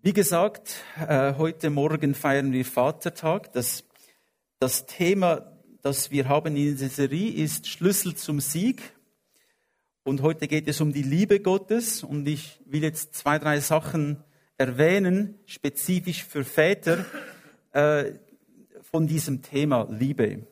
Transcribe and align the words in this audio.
Wie 0.00 0.12
gesagt, 0.12 0.84
äh, 1.08 1.34
heute 1.34 1.70
Morgen 1.70 2.14
feiern 2.14 2.52
wir 2.52 2.64
Vatertag. 2.64 3.52
Das, 3.52 3.82
das 4.60 4.86
Thema, 4.86 5.58
das 5.82 6.12
wir 6.12 6.28
haben 6.28 6.54
in 6.54 6.76
dieser 6.76 6.88
Serie, 6.88 7.32
ist 7.32 7.66
Schlüssel 7.66 8.14
zum 8.14 8.38
Sieg. 8.38 8.80
Und 10.04 10.22
heute 10.22 10.46
geht 10.46 10.68
es 10.68 10.80
um 10.80 10.92
die 10.92 11.02
Liebe 11.02 11.40
Gottes. 11.40 12.04
Und 12.04 12.28
ich 12.28 12.60
will 12.64 12.84
jetzt 12.84 13.16
zwei, 13.16 13.40
drei 13.40 13.58
Sachen 13.58 14.22
erwähnen, 14.56 15.34
spezifisch 15.46 16.22
für 16.22 16.44
Väter, 16.44 17.04
äh, 17.72 18.12
von 18.82 19.08
diesem 19.08 19.42
Thema 19.42 19.88
Liebe. 19.90 20.46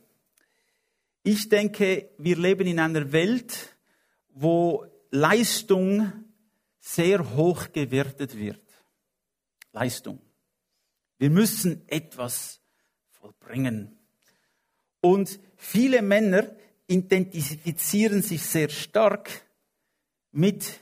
Ich 1.22 1.48
denke, 1.48 2.10
wir 2.18 2.36
leben 2.36 2.66
in 2.66 2.80
einer 2.80 3.12
Welt, 3.12 3.76
wo 4.34 4.84
Leistung 5.12 6.12
sehr 6.80 7.36
hoch 7.36 7.70
gewertet 7.72 8.36
wird. 8.36 8.65
Leistung. 9.76 10.18
Wir 11.18 11.28
müssen 11.28 11.86
etwas 11.86 12.62
vollbringen. 13.10 13.94
Und 15.02 15.38
viele 15.56 16.00
Männer 16.00 16.50
identifizieren 16.86 18.22
sich 18.22 18.42
sehr 18.42 18.70
stark 18.70 19.42
mit 20.32 20.80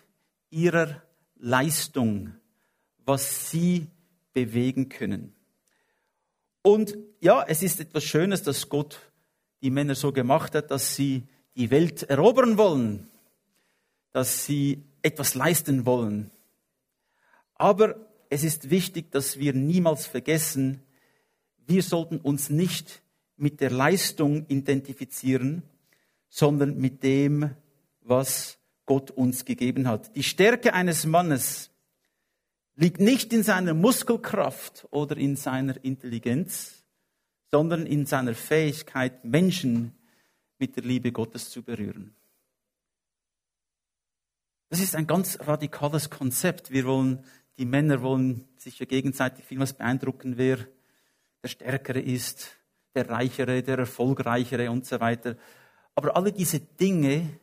ihrer 0.51 1.03
Leistung, 1.35 2.35
was 2.99 3.51
sie 3.51 3.89
bewegen 4.33 4.89
können. 4.89 5.35
Und 6.63 6.97
ja, 7.21 7.45
es 7.49 7.65
ist 7.65 7.81
etwas 7.81 8.05
Schönes, 8.05 8.45
dass 8.45 8.69
Gott 8.69 9.01
die 9.61 9.71
Männer 9.71 9.97
so 9.97 10.13
gemacht 10.13 10.55
hat, 10.55 10.71
dass 10.71 10.95
sie 10.95 11.27
die 11.57 11.73
Welt 11.73 12.05
erobern 12.05 12.59
wollen, 12.59 13.11
dass 14.13 14.47
sie 14.47 14.85
etwas 15.03 15.35
leisten 15.35 15.85
wollen. 15.85 16.31
Aber 17.57 18.14
es 18.35 18.43
ist 18.43 18.69
wichtig, 18.69 19.13
dass 19.13 19.39
wir 19.39 19.53
niemals 19.53 20.07
vergessen, 20.09 20.83
wir 21.69 21.85
sollten 21.85 22.19
uns 22.19 22.51
nicht 22.51 23.01
mit 23.37 23.61
der 23.61 23.71
Leistung 23.71 24.45
identifizieren, 24.49 25.63
sondern 26.29 26.77
mit 26.77 27.05
dem, 27.05 27.55
was 28.01 28.59
Gott 28.87 29.13
uns 29.13 29.45
gegeben 29.45 29.87
hat. 29.87 30.17
Die 30.17 30.25
Stärke 30.25 30.75
eines 30.75 31.07
Mannes 31.07 31.71
liegt 32.75 32.99
nicht 33.01 33.33
in 33.33 33.45
seiner 33.45 33.73
Muskelkraft 33.73 34.89
oder 34.91 35.17
in 35.17 35.37
seiner 35.37 35.83
Intelligenz, 35.85 36.83
sondern 37.53 37.87
in 37.87 38.05
seiner 38.05 38.35
Fähigkeit, 38.35 39.25
Menschen 39.25 39.95
mit 40.59 40.75
der 40.75 40.83
Liebe 40.83 41.13
Gottes 41.13 41.51
zu 41.51 41.63
berühren. 41.63 42.17
Das 44.71 44.81
ist 44.81 44.97
ein 44.97 45.07
ganz 45.07 45.39
radikales 45.41 46.11
Konzept. 46.11 46.73
Wir 46.73 46.85
wollen 46.85 47.23
die 47.59 47.67
Männer 47.67 48.03
wollen 48.03 48.49
sich 48.57 48.79
ja 48.79 48.87
gegenseitig 48.87 49.45
vielmals 49.45 49.73
beeindrucken, 49.75 50.37
wer 50.37 50.59
der 51.43 51.49
Stärkere 51.49 52.01
ist, 52.01 52.57
der 52.95 53.09
Reichere, 53.09 53.63
der 53.63 53.79
Erfolgreichere 53.79 54.71
und 54.71 54.87
so 54.87 55.01
weiter. 55.01 55.37
Aber 55.95 56.17
alle 56.17 56.33
diese 56.33 56.61
Dinge, 56.61 57.39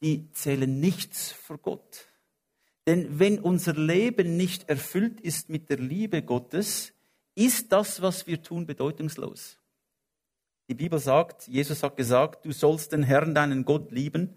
die 0.00 0.30
zählen 0.32 0.78
nichts 0.78 1.32
vor 1.32 1.58
Gott. 1.58 2.06
Denn 2.86 3.18
wenn 3.18 3.40
unser 3.40 3.74
Leben 3.74 4.36
nicht 4.36 4.68
erfüllt 4.68 5.20
ist 5.20 5.50
mit 5.50 5.68
der 5.68 5.78
Liebe 5.78 6.22
Gottes, 6.22 6.92
ist 7.34 7.72
das, 7.72 8.00
was 8.02 8.26
wir 8.26 8.42
tun, 8.42 8.66
bedeutungslos. 8.66 9.58
Die 10.68 10.74
Bibel 10.74 10.98
sagt, 10.98 11.48
Jesus 11.48 11.82
hat 11.82 11.96
gesagt, 11.96 12.44
du 12.44 12.52
sollst 12.52 12.92
den 12.92 13.02
Herrn, 13.02 13.34
deinen 13.34 13.64
Gott 13.64 13.90
lieben, 13.90 14.34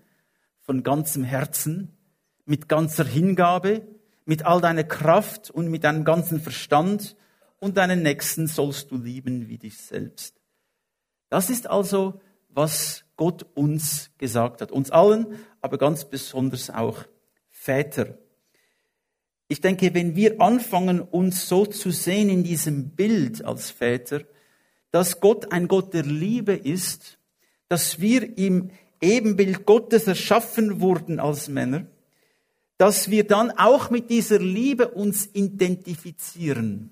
von 0.61 0.83
ganzem 0.83 1.23
Herzen, 1.23 1.97
mit 2.45 2.69
ganzer 2.69 3.05
Hingabe, 3.05 3.85
mit 4.25 4.45
all 4.45 4.61
deiner 4.61 4.83
Kraft 4.83 5.49
und 5.49 5.69
mit 5.69 5.83
deinem 5.83 6.03
ganzen 6.03 6.39
Verstand 6.39 7.15
und 7.59 7.77
deinen 7.77 8.01
Nächsten 8.01 8.47
sollst 8.47 8.91
du 8.91 8.97
lieben 8.97 9.47
wie 9.47 9.57
dich 9.57 9.77
selbst. 9.77 10.41
Das 11.29 11.49
ist 11.49 11.69
also, 11.69 12.19
was 12.49 13.03
Gott 13.15 13.45
uns 13.53 14.11
gesagt 14.17 14.61
hat. 14.61 14.71
Uns 14.71 14.91
allen, 14.91 15.39
aber 15.61 15.77
ganz 15.77 16.05
besonders 16.05 16.69
auch 16.69 17.05
Väter. 17.49 18.17
Ich 19.47 19.61
denke, 19.61 19.93
wenn 19.93 20.15
wir 20.15 20.41
anfangen, 20.41 21.01
uns 21.01 21.47
so 21.47 21.65
zu 21.65 21.91
sehen 21.91 22.29
in 22.29 22.43
diesem 22.43 22.91
Bild 22.91 23.43
als 23.45 23.69
Väter, 23.69 24.21
dass 24.91 25.19
Gott 25.19 25.51
ein 25.51 25.67
Gott 25.67 25.93
der 25.93 26.03
Liebe 26.03 26.53
ist, 26.53 27.17
dass 27.67 28.01
wir 28.01 28.37
im 28.37 28.71
Ebenbild 29.01 29.65
Gottes 29.65 30.07
erschaffen 30.07 30.81
wurden 30.81 31.19
als 31.19 31.47
Männer, 31.47 31.85
dass 32.81 33.11
wir 33.11 33.27
dann 33.27 33.51
auch 33.51 33.91
mit 33.91 34.09
dieser 34.09 34.39
Liebe 34.39 34.87
uns 34.87 35.29
identifizieren 35.33 36.91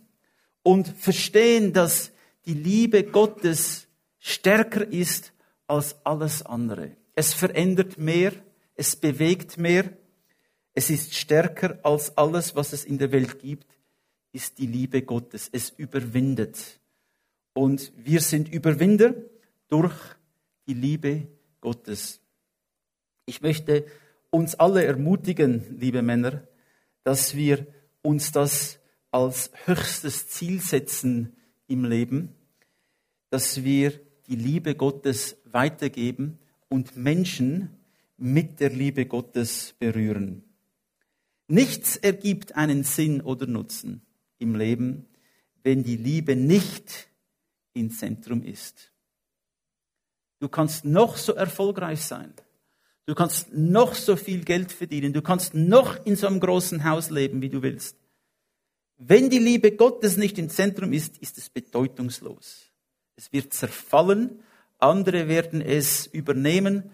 und 0.61 0.87
verstehen, 0.87 1.73
dass 1.73 2.11
die 2.45 2.53
Liebe 2.53 3.05
Gottes 3.05 3.87
stärker 4.19 4.87
ist 4.87 5.33
als 5.65 5.95
alles 6.05 6.45
andere. 6.45 6.95
Es 7.15 7.33
verändert 7.33 7.97
mehr, 7.97 8.33
es 8.75 8.95
bewegt 8.97 9.57
mehr, 9.57 9.91
es 10.75 10.91
ist 10.91 11.15
stärker 11.15 11.79
als 11.81 12.15
alles, 12.19 12.55
was 12.55 12.71
es 12.71 12.85
in 12.85 12.99
der 12.99 13.11
Welt 13.11 13.39
gibt, 13.39 13.65
ist 14.31 14.59
die 14.59 14.67
Liebe 14.67 15.01
Gottes. 15.01 15.49
Es 15.51 15.71
überwindet. 15.71 16.79
Und 17.53 17.91
wir 17.97 18.21
sind 18.21 18.47
Überwinder 18.47 19.15
durch 19.69 19.95
die 20.67 20.75
Liebe 20.75 21.29
Gottes. 21.61 22.21
Ich 23.25 23.41
möchte 23.41 23.87
uns 24.31 24.55
alle 24.55 24.85
ermutigen, 24.85 25.77
liebe 25.79 26.01
Männer, 26.01 26.47
dass 27.03 27.35
wir 27.35 27.67
uns 28.01 28.31
das 28.31 28.79
als 29.11 29.51
höchstes 29.65 30.27
Ziel 30.27 30.61
setzen 30.61 31.35
im 31.67 31.85
Leben, 31.85 32.35
dass 33.29 33.63
wir 33.63 33.99
die 34.27 34.35
Liebe 34.35 34.75
Gottes 34.75 35.37
weitergeben 35.45 36.39
und 36.67 36.95
Menschen 36.95 37.75
mit 38.17 38.59
der 38.59 38.69
Liebe 38.69 39.05
Gottes 39.05 39.73
berühren. 39.79 40.43
Nichts 41.47 41.95
ergibt 41.97 42.55
einen 42.55 42.83
Sinn 42.83 43.21
oder 43.21 43.47
Nutzen 43.47 44.03
im 44.37 44.55
Leben, 44.55 45.07
wenn 45.63 45.83
die 45.83 45.97
Liebe 45.97 46.35
nicht 46.35 47.09
im 47.73 47.89
Zentrum 47.89 48.43
ist. 48.43 48.91
Du 50.39 50.47
kannst 50.47 50.85
noch 50.85 51.17
so 51.17 51.33
erfolgreich 51.33 52.03
sein. 52.03 52.33
Du 53.09 53.15
kannst 53.15 53.51
noch 53.51 53.95
so 53.95 54.15
viel 54.15 54.43
Geld 54.43 54.71
verdienen. 54.71 55.13
Du 55.13 55.23
kannst 55.23 55.55
noch 55.55 56.05
in 56.05 56.15
so 56.15 56.27
einem 56.27 56.39
großen 56.39 56.83
Haus 56.83 57.09
leben, 57.09 57.41
wie 57.41 57.49
du 57.49 57.63
willst. 57.63 57.97
Wenn 58.99 59.31
die 59.31 59.39
Liebe 59.39 59.71
Gottes 59.71 60.15
nicht 60.15 60.37
im 60.37 60.47
Zentrum 60.47 60.93
ist, 60.93 61.17
ist 61.17 61.39
es 61.39 61.49
bedeutungslos. 61.49 62.67
Es 63.15 63.33
wird 63.33 63.51
zerfallen. 63.51 64.43
Andere 64.77 65.27
werden 65.27 65.59
es 65.59 66.05
übernehmen. 66.05 66.91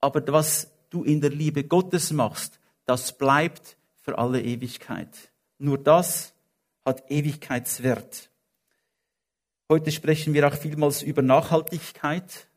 Aber 0.00 0.20
was 0.32 0.72
du 0.90 1.04
in 1.04 1.20
der 1.20 1.30
Liebe 1.30 1.62
Gottes 1.62 2.10
machst, 2.10 2.58
das 2.84 3.16
bleibt 3.16 3.76
für 4.02 4.18
alle 4.18 4.42
Ewigkeit. 4.42 5.30
Nur 5.58 5.78
das 5.78 6.34
hat 6.84 7.08
Ewigkeitswert. 7.08 8.30
Heute 9.68 9.92
sprechen 9.92 10.34
wir 10.34 10.48
auch 10.48 10.56
vielmals 10.56 11.02
über 11.02 11.22
Nachhaltigkeit. 11.22 12.48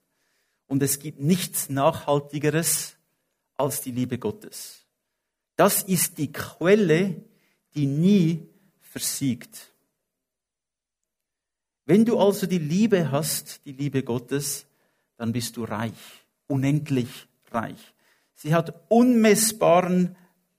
Und 0.69 0.83
es 0.83 0.99
gibt 0.99 1.19
nichts 1.19 1.69
Nachhaltigeres 1.69 2.95
als 3.57 3.81
die 3.81 3.91
Liebe 3.91 4.19
Gottes. 4.19 4.85
Das 5.55 5.81
ist 5.81 6.19
die 6.19 6.31
Quelle, 6.31 7.21
die 7.73 7.87
nie 7.87 8.47
versiegt. 8.79 9.73
Wenn 11.85 12.05
du 12.05 12.19
also 12.19 12.45
die 12.45 12.59
Liebe 12.59 13.11
hast, 13.11 13.65
die 13.65 13.71
Liebe 13.71 14.03
Gottes, 14.03 14.67
dann 15.17 15.33
bist 15.33 15.57
du 15.57 15.63
reich, 15.63 16.23
unendlich 16.45 17.27
reich. 17.51 17.93
Sie 18.35 18.53
hat 18.53 18.85
unmessbaren 18.89 20.15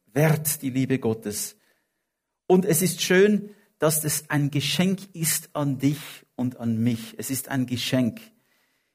Wert, 0.06 0.60
die 0.62 0.70
Liebe 0.70 0.99
Gottes. 0.99 1.56
Und 2.49 2.64
es 2.64 2.82
ist 2.82 3.00
schön, 3.00 3.55
dass 3.79 4.05
es 4.05 4.29
ein 4.29 4.50
Geschenk 4.50 5.14
ist 5.14 5.50
an 5.52 5.79
dich 5.79 6.00
und 6.35 6.56
an 6.58 6.79
mich. 6.79 7.14
Es 7.17 7.31
ist 7.31 7.49
ein 7.49 7.67
Geschenk. 7.67 8.20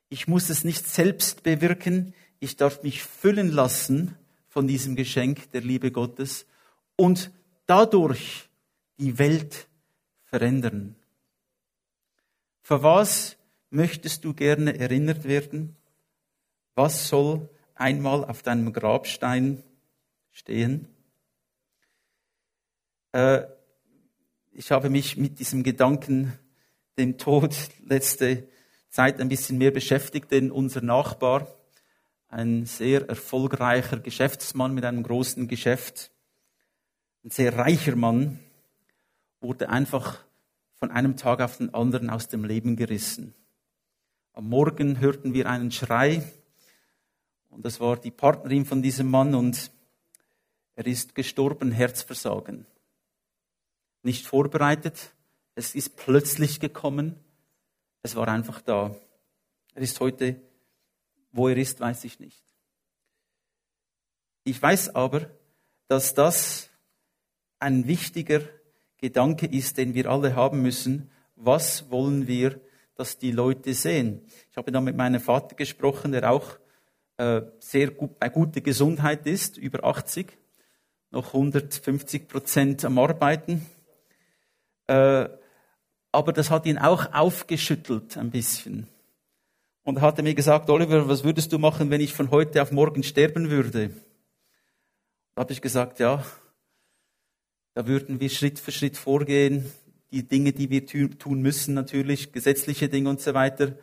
Ich 0.09 0.27
muss 0.27 0.49
es 0.49 0.63
nicht 0.63 0.87
selbst 0.87 1.43
bewirken. 1.43 2.13
Ich 2.39 2.55
darf 2.55 2.83
mich 2.83 3.03
füllen 3.03 3.49
lassen 3.51 4.15
von 4.47 4.67
diesem 4.67 4.95
Geschenk 4.95 5.51
der 5.51 5.61
Liebe 5.61 5.91
Gottes 5.91 6.45
und 6.95 7.31
dadurch 7.65 8.49
die 8.97 9.17
Welt 9.17 9.67
verändern. 10.23 10.95
Für 12.61 12.83
was 12.83 13.37
möchtest 13.69 14.23
du 14.25 14.33
gerne 14.33 14.77
erinnert 14.79 15.23
werden? 15.25 15.75
Was 16.75 17.07
soll 17.07 17.49
einmal 17.73 18.23
auf 18.23 18.43
deinem 18.43 18.73
Grabstein 18.73 19.63
stehen? 20.31 20.87
Äh, 23.11 23.43
ich 24.51 24.71
habe 24.71 24.89
mich 24.89 25.17
mit 25.17 25.39
diesem 25.39 25.63
Gedanken, 25.63 26.33
dem 26.97 27.17
Tod, 27.17 27.55
letzte 27.85 28.47
Zeit 28.95 29.19
ein 29.19 29.27
bisschen 29.27 29.57
mehr 29.57 29.71
beschäftigt, 29.71 30.31
denn 30.31 30.51
unser 30.51 30.79
Nachbar, 30.79 31.49
ein 32.29 32.65
sehr 32.65 33.09
erfolgreicher 33.09 33.99
Geschäftsmann 33.99 34.73
mit 34.73 34.85
einem 34.85 35.03
großen 35.03 35.49
Geschäft, 35.49 36.11
ein 37.25 37.29
sehr 37.29 37.57
reicher 37.57 37.97
Mann. 37.97 38.39
wurde 39.41 39.67
einfach 39.67 40.23
von 40.75 40.91
einem 40.91 41.17
Tag 41.17 41.41
auf 41.41 41.57
den 41.57 41.73
anderen 41.73 42.09
aus 42.09 42.29
dem 42.29 42.45
Leben 42.45 42.77
gerissen. 42.77 43.33
Am 44.31 44.47
Morgen 44.47 45.01
hörten 45.01 45.33
wir 45.33 45.49
einen 45.49 45.71
Schrei 45.71 46.23
und 47.49 47.65
das 47.65 47.81
war 47.81 47.97
die 47.97 48.11
Partnerin 48.11 48.65
von 48.65 48.81
diesem 48.81 49.11
Mann 49.11 49.35
und 49.35 49.71
er 50.75 50.87
ist 50.87 51.15
gestorben, 51.15 51.73
Herzversagen. 51.73 52.65
Nicht 54.03 54.25
vorbereitet, 54.25 55.13
es 55.53 55.75
ist 55.75 55.97
plötzlich 55.97 56.61
gekommen, 56.61 57.19
es 58.05 58.15
war 58.15 58.27
einfach 58.27 58.61
da. 58.61 58.95
Er 59.73 59.81
ist 59.81 59.99
heute, 59.99 60.39
wo 61.31 61.47
er 61.47 61.57
ist, 61.57 61.79
weiß 61.79 62.03
ich 62.03 62.19
nicht. 62.19 62.43
Ich 64.43 64.61
weiß 64.61 64.93
aber, 64.93 65.31
dass 65.87 66.13
das 66.13 66.69
ein 67.57 67.87
wichtiger 67.87 68.41
Gedanke 68.97 69.47
ist, 69.47 69.79
den 69.79 69.95
wir 69.95 70.05
alle 70.07 70.35
haben 70.35 70.61
müssen. 70.61 71.09
Was 71.35 71.89
wollen 71.89 72.27
wir, 72.27 72.61
dass 72.93 73.17
die 73.17 73.31
Leute 73.31 73.73
sehen? 73.73 74.21
Ich 74.51 74.57
habe 74.57 74.71
da 74.71 74.81
mit 74.81 74.95
meinem 74.95 75.19
Vater 75.19 75.55
gesprochen, 75.55 76.11
der 76.11 76.29
auch 76.29 76.59
äh, 77.17 77.41
sehr 77.57 77.89
gut, 77.89 78.19
bei 78.19 78.29
guter 78.29 78.61
Gesundheit 78.61 79.25
ist, 79.25 79.57
über 79.57 79.83
80, 79.83 80.27
noch 81.09 81.33
150 81.33 82.27
Prozent 82.27 82.85
am 82.85 82.99
Arbeiten. 82.99 83.65
Äh, 84.85 85.27
aber 86.15 86.33
das 86.33 86.49
hat 86.49 86.65
ihn 86.65 86.77
auch 86.77 87.13
aufgeschüttelt 87.13 88.17
ein 88.17 88.31
bisschen. 88.31 88.87
Und 89.83 89.97
er 89.97 90.01
hatte 90.01 90.23
mir 90.23 90.33
gesagt, 90.33 90.69
Oliver, 90.69 91.07
was 91.07 91.23
würdest 91.23 91.53
du 91.53 91.59
machen, 91.59 91.91
wenn 91.91 92.01
ich 92.01 92.13
von 92.13 92.31
heute 92.31 92.61
auf 92.61 92.71
morgen 92.71 93.03
sterben 93.03 93.51
würde? 93.51 93.91
Da 95.35 95.41
habe 95.41 95.53
ich 95.53 95.61
gesagt, 95.61 95.99
ja, 95.99 96.25
da 97.75 97.85
würden 97.85 98.19
wir 98.19 98.29
Schritt 98.29 98.57
für 98.57 98.71
Schritt 98.71 98.97
vorgehen, 98.97 99.71
die 100.11 100.27
Dinge, 100.27 100.53
die 100.53 100.69
wir 100.69 100.85
tun 100.87 101.41
müssen, 101.41 101.73
natürlich, 101.73 102.31
gesetzliche 102.31 102.89
Dinge 102.89 103.09
und 103.09 103.21
so 103.21 103.33
weiter. 103.33 103.73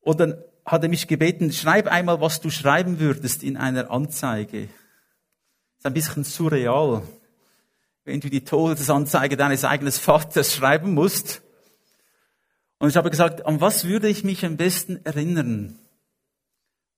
Und 0.00 0.20
dann 0.20 0.42
hat 0.66 0.82
er 0.82 0.88
mich 0.88 1.06
gebeten, 1.06 1.52
schreib 1.52 1.86
einmal, 1.86 2.20
was 2.20 2.40
du 2.40 2.50
schreiben 2.50 2.98
würdest 2.98 3.42
in 3.42 3.56
einer 3.56 3.90
Anzeige. 3.90 4.62
Das 4.62 5.78
ist 5.78 5.86
ein 5.86 5.94
bisschen 5.94 6.24
surreal, 6.24 7.02
wenn 8.08 8.20
du 8.20 8.30
die 8.30 8.42
Todesanzeige 8.42 9.36
deines 9.36 9.66
eigenen 9.66 9.92
Vaters 9.92 10.54
schreiben 10.54 10.94
musst. 10.94 11.42
Und 12.78 12.88
ich 12.88 12.96
habe 12.96 13.10
gesagt, 13.10 13.44
an 13.44 13.60
was 13.60 13.84
würde 13.84 14.08
ich 14.08 14.24
mich 14.24 14.46
am 14.46 14.56
besten 14.56 15.04
erinnern? 15.04 15.78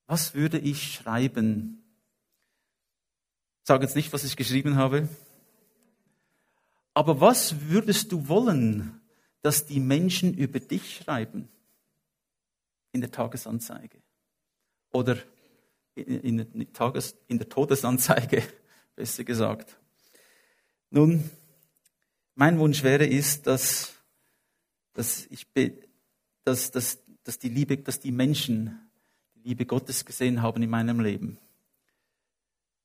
Was 0.06 0.34
würde 0.34 0.58
ich 0.58 0.94
schreiben? 0.94 1.82
Ich 3.62 3.66
sage 3.66 3.84
jetzt 3.84 3.96
nicht, 3.96 4.12
was 4.12 4.22
ich 4.22 4.36
geschrieben 4.36 4.76
habe. 4.76 5.08
Aber 6.94 7.20
was 7.20 7.68
würdest 7.68 8.12
du 8.12 8.28
wollen, 8.28 9.00
dass 9.42 9.66
die 9.66 9.80
Menschen 9.80 10.32
über 10.34 10.60
dich 10.60 10.96
schreiben? 10.96 11.48
In 12.92 13.00
der 13.00 13.10
Tagesanzeige. 13.10 13.98
Oder 14.92 15.16
in, 15.96 16.38
in, 16.38 16.72
Tages, 16.72 17.16
in 17.26 17.38
der 17.38 17.48
Todesanzeige, 17.48 18.44
besser 18.94 19.24
gesagt. 19.24 19.79
Nun, 20.92 21.30
mein 22.34 22.58
Wunsch 22.58 22.82
wäre 22.82 23.06
ist, 23.06 23.46
dass, 23.46 23.94
dass 24.92 25.26
ich, 25.30 25.46
dass, 26.44 26.72
dass, 26.72 26.98
dass 27.22 27.38
die 27.38 27.48
Liebe, 27.48 27.78
dass 27.78 28.00
die 28.00 28.10
Menschen 28.10 28.76
die 29.36 29.50
Liebe 29.50 29.66
Gottes 29.66 30.04
gesehen 30.04 30.42
haben 30.42 30.62
in 30.62 30.70
meinem 30.70 30.98
Leben. 30.98 31.38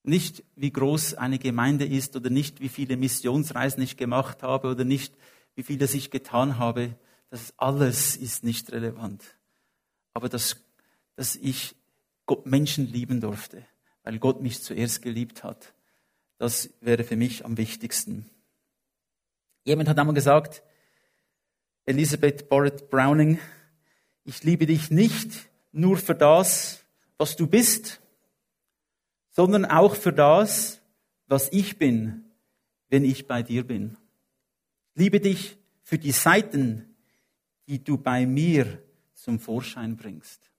Nicht, 0.03 0.43
wie 0.55 0.71
groß 0.71 1.15
eine 1.15 1.39
Gemeinde 1.39 1.85
ist 1.85 2.15
oder 2.15 2.29
nicht, 2.29 2.61
wie 2.61 2.69
viele 2.69 2.95
Missionsreisen 2.95 3.81
ich 3.81 3.97
gemacht 3.97 4.43
habe 4.43 4.69
oder 4.69 4.83
nicht, 4.83 5.15
wie 5.55 5.63
viel 5.63 5.79
das 5.79 5.95
ich 5.95 6.11
getan 6.11 6.59
habe. 6.59 6.95
Das 7.31 7.57
alles 7.57 8.15
ist 8.15 8.43
nicht 8.43 8.71
relevant. 8.71 9.23
Aber 10.13 10.29
dass, 10.29 10.57
dass 11.15 11.35
ich 11.35 11.75
Gott 12.27 12.45
Menschen 12.45 12.85
lieben 12.85 13.19
durfte, 13.19 13.65
weil 14.03 14.19
Gott 14.19 14.41
mich 14.41 14.61
zuerst 14.61 15.01
geliebt 15.01 15.43
hat, 15.43 15.73
das 16.37 16.69
wäre 16.81 17.03
für 17.03 17.15
mich 17.15 17.45
am 17.45 17.57
wichtigsten. 17.57 18.29
Jemand 19.63 19.89
hat 19.89 19.97
einmal 19.97 20.15
gesagt, 20.15 20.63
Elisabeth 21.85 22.49
Barrett 22.49 22.89
Browning, 22.89 23.39
ich 24.23 24.43
liebe 24.43 24.65
dich 24.65 24.91
nicht 24.91 25.47
nur 25.71 25.97
für 25.97 26.15
das, 26.15 26.83
was 27.17 27.35
du 27.35 27.47
bist, 27.47 28.01
sondern 29.29 29.65
auch 29.65 29.95
für 29.95 30.13
das, 30.13 30.81
was 31.27 31.51
ich 31.51 31.77
bin, 31.77 32.25
wenn 32.89 33.03
ich 33.03 33.27
bei 33.27 33.43
dir 33.43 33.65
bin. 33.65 33.97
Liebe 34.93 35.19
dich 35.19 35.57
für 35.83 35.97
die 35.97 36.11
Seiten, 36.11 36.95
die 37.67 37.83
du 37.83 37.97
bei 37.97 38.25
mir 38.25 38.81
zum 39.13 39.39
Vorschein 39.39 39.97
bringst. 39.97 40.51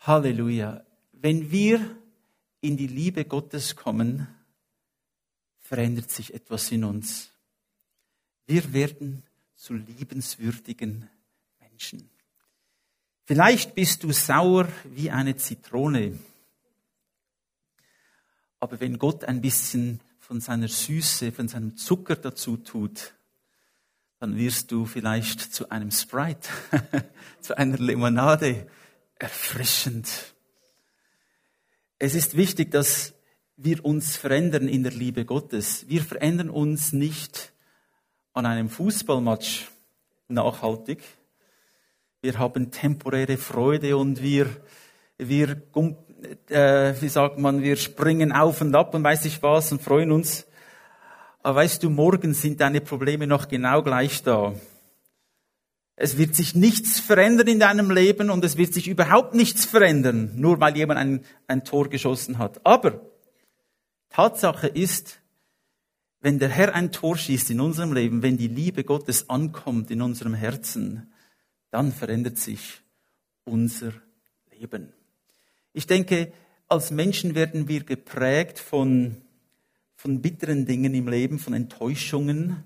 Halleluja. 0.00 0.84
Wenn 1.12 1.50
wir 1.50 1.99
in 2.60 2.76
die 2.76 2.86
Liebe 2.86 3.24
Gottes 3.24 3.76
kommen, 3.76 4.26
verändert 5.60 6.10
sich 6.10 6.34
etwas 6.34 6.70
in 6.70 6.84
uns. 6.84 7.30
Wir 8.46 8.72
werden 8.72 9.22
zu 9.54 9.74
liebenswürdigen 9.74 11.08
Menschen. 11.60 12.10
Vielleicht 13.24 13.74
bist 13.74 14.02
du 14.02 14.12
sauer 14.12 14.68
wie 14.84 15.10
eine 15.10 15.36
Zitrone. 15.36 16.18
Aber 18.58 18.80
wenn 18.80 18.98
Gott 18.98 19.24
ein 19.24 19.40
bisschen 19.40 20.00
von 20.18 20.40
seiner 20.40 20.68
Süße, 20.68 21.32
von 21.32 21.48
seinem 21.48 21.76
Zucker 21.76 22.16
dazu 22.16 22.56
tut, 22.56 23.14
dann 24.18 24.36
wirst 24.36 24.70
du 24.70 24.84
vielleicht 24.84 25.40
zu 25.40 25.70
einem 25.70 25.90
Sprite, 25.90 26.48
zu 27.40 27.56
einer 27.56 27.78
Limonade 27.78 28.68
erfrischend. 29.14 30.34
Es 32.02 32.14
ist 32.14 32.34
wichtig, 32.34 32.70
dass 32.70 33.12
wir 33.58 33.84
uns 33.84 34.16
verändern 34.16 34.68
in 34.68 34.82
der 34.82 34.92
Liebe 34.92 35.26
Gottes. 35.26 35.86
Wir 35.86 36.00
verändern 36.00 36.48
uns 36.48 36.94
nicht 36.94 37.52
an 38.32 38.46
einem 38.46 38.70
Fußballmatch 38.70 39.68
nachhaltig. 40.26 41.02
Wir 42.22 42.38
haben 42.38 42.70
temporäre 42.70 43.36
Freude 43.36 43.98
und 43.98 44.22
wir, 44.22 44.46
wir 45.18 45.60
äh, 46.48 46.94
wie 46.98 47.08
sagt 47.10 47.38
man, 47.38 47.62
wir 47.62 47.76
springen 47.76 48.32
auf 48.32 48.62
und 48.62 48.74
ab 48.74 48.94
und 48.94 49.04
weiß 49.04 49.26
ich 49.26 49.42
was 49.42 49.70
und 49.70 49.82
freuen 49.82 50.10
uns. 50.10 50.46
Aber 51.42 51.56
weißt 51.56 51.82
du, 51.82 51.90
morgen 51.90 52.32
sind 52.32 52.62
deine 52.62 52.80
Probleme 52.80 53.26
noch 53.26 53.46
genau 53.46 53.82
gleich 53.82 54.22
da. 54.22 54.54
Es 56.02 56.16
wird 56.16 56.34
sich 56.34 56.54
nichts 56.54 56.98
verändern 56.98 57.46
in 57.46 57.60
deinem 57.60 57.90
Leben 57.90 58.30
und 58.30 58.42
es 58.42 58.56
wird 58.56 58.72
sich 58.72 58.88
überhaupt 58.88 59.34
nichts 59.34 59.66
verändern, 59.66 60.32
nur 60.34 60.58
weil 60.58 60.74
jemand 60.74 60.98
ein, 60.98 61.24
ein 61.46 61.62
Tor 61.62 61.90
geschossen 61.90 62.38
hat. 62.38 62.64
Aber 62.64 63.02
Tatsache 64.08 64.66
ist, 64.66 65.20
wenn 66.22 66.38
der 66.38 66.48
Herr 66.48 66.74
ein 66.74 66.90
Tor 66.90 67.18
schießt 67.18 67.50
in 67.50 67.60
unserem 67.60 67.92
Leben, 67.92 68.22
wenn 68.22 68.38
die 68.38 68.48
Liebe 68.48 68.82
Gottes 68.82 69.28
ankommt 69.28 69.90
in 69.90 70.00
unserem 70.00 70.32
Herzen, 70.32 71.12
dann 71.70 71.92
verändert 71.92 72.38
sich 72.38 72.80
unser 73.44 73.92
Leben. 74.58 74.94
Ich 75.74 75.86
denke, 75.86 76.32
als 76.66 76.90
Menschen 76.90 77.34
werden 77.34 77.68
wir 77.68 77.84
geprägt 77.84 78.58
von, 78.58 79.18
von 79.96 80.22
bitteren 80.22 80.64
Dingen 80.64 80.94
im 80.94 81.08
Leben, 81.08 81.38
von 81.38 81.52
Enttäuschungen. 81.52 82.64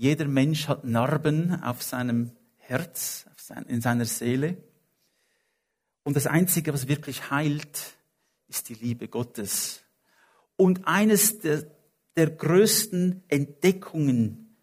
Jeder 0.00 0.26
Mensch 0.28 0.66
hat 0.66 0.82
Narben 0.84 1.62
auf 1.62 1.82
seinem 1.82 2.32
Herz, 2.56 3.26
in 3.68 3.82
seiner 3.82 4.06
Seele. 4.06 4.56
Und 6.04 6.16
das 6.16 6.26
Einzige, 6.26 6.72
was 6.72 6.88
wirklich 6.88 7.30
heilt, 7.30 7.98
ist 8.48 8.70
die 8.70 8.74
Liebe 8.76 9.08
Gottes. 9.08 9.82
Und 10.56 10.88
eines 10.88 11.40
der, 11.40 11.66
der 12.16 12.30
größten 12.30 13.24
Entdeckungen 13.28 14.56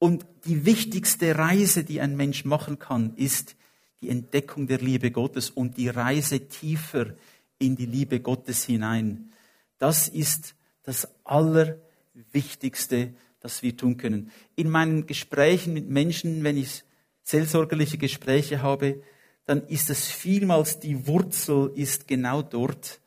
und 0.00 0.26
die 0.44 0.64
wichtigste 0.64 1.38
Reise, 1.38 1.84
die 1.84 2.00
ein 2.00 2.16
Mensch 2.16 2.44
machen 2.44 2.80
kann, 2.80 3.14
ist 3.14 3.54
die 4.00 4.08
Entdeckung 4.08 4.66
der 4.66 4.78
Liebe 4.78 5.12
Gottes 5.12 5.50
und 5.50 5.76
die 5.76 5.88
Reise 5.88 6.48
tiefer 6.48 7.14
in 7.60 7.76
die 7.76 7.86
Liebe 7.86 8.18
Gottes 8.18 8.64
hinein. 8.64 9.30
Das 9.78 10.08
ist 10.08 10.56
das 10.82 11.06
Allerwichtigste, 11.22 13.14
das 13.40 13.62
wir 13.62 13.76
tun 13.76 13.96
können. 13.96 14.30
In 14.54 14.70
meinen 14.70 15.06
Gesprächen 15.06 15.72
mit 15.72 15.88
Menschen, 15.88 16.44
wenn 16.44 16.56
ich 16.56 16.84
seelsorgerliche 17.22 17.98
Gespräche 17.98 18.62
habe, 18.62 19.02
dann 19.46 19.66
ist 19.66 19.90
es 19.90 20.06
vielmals 20.06 20.78
die 20.78 21.06
Wurzel 21.06 21.72
ist 21.74 22.06
genau 22.06 22.42
dort, 22.42 23.00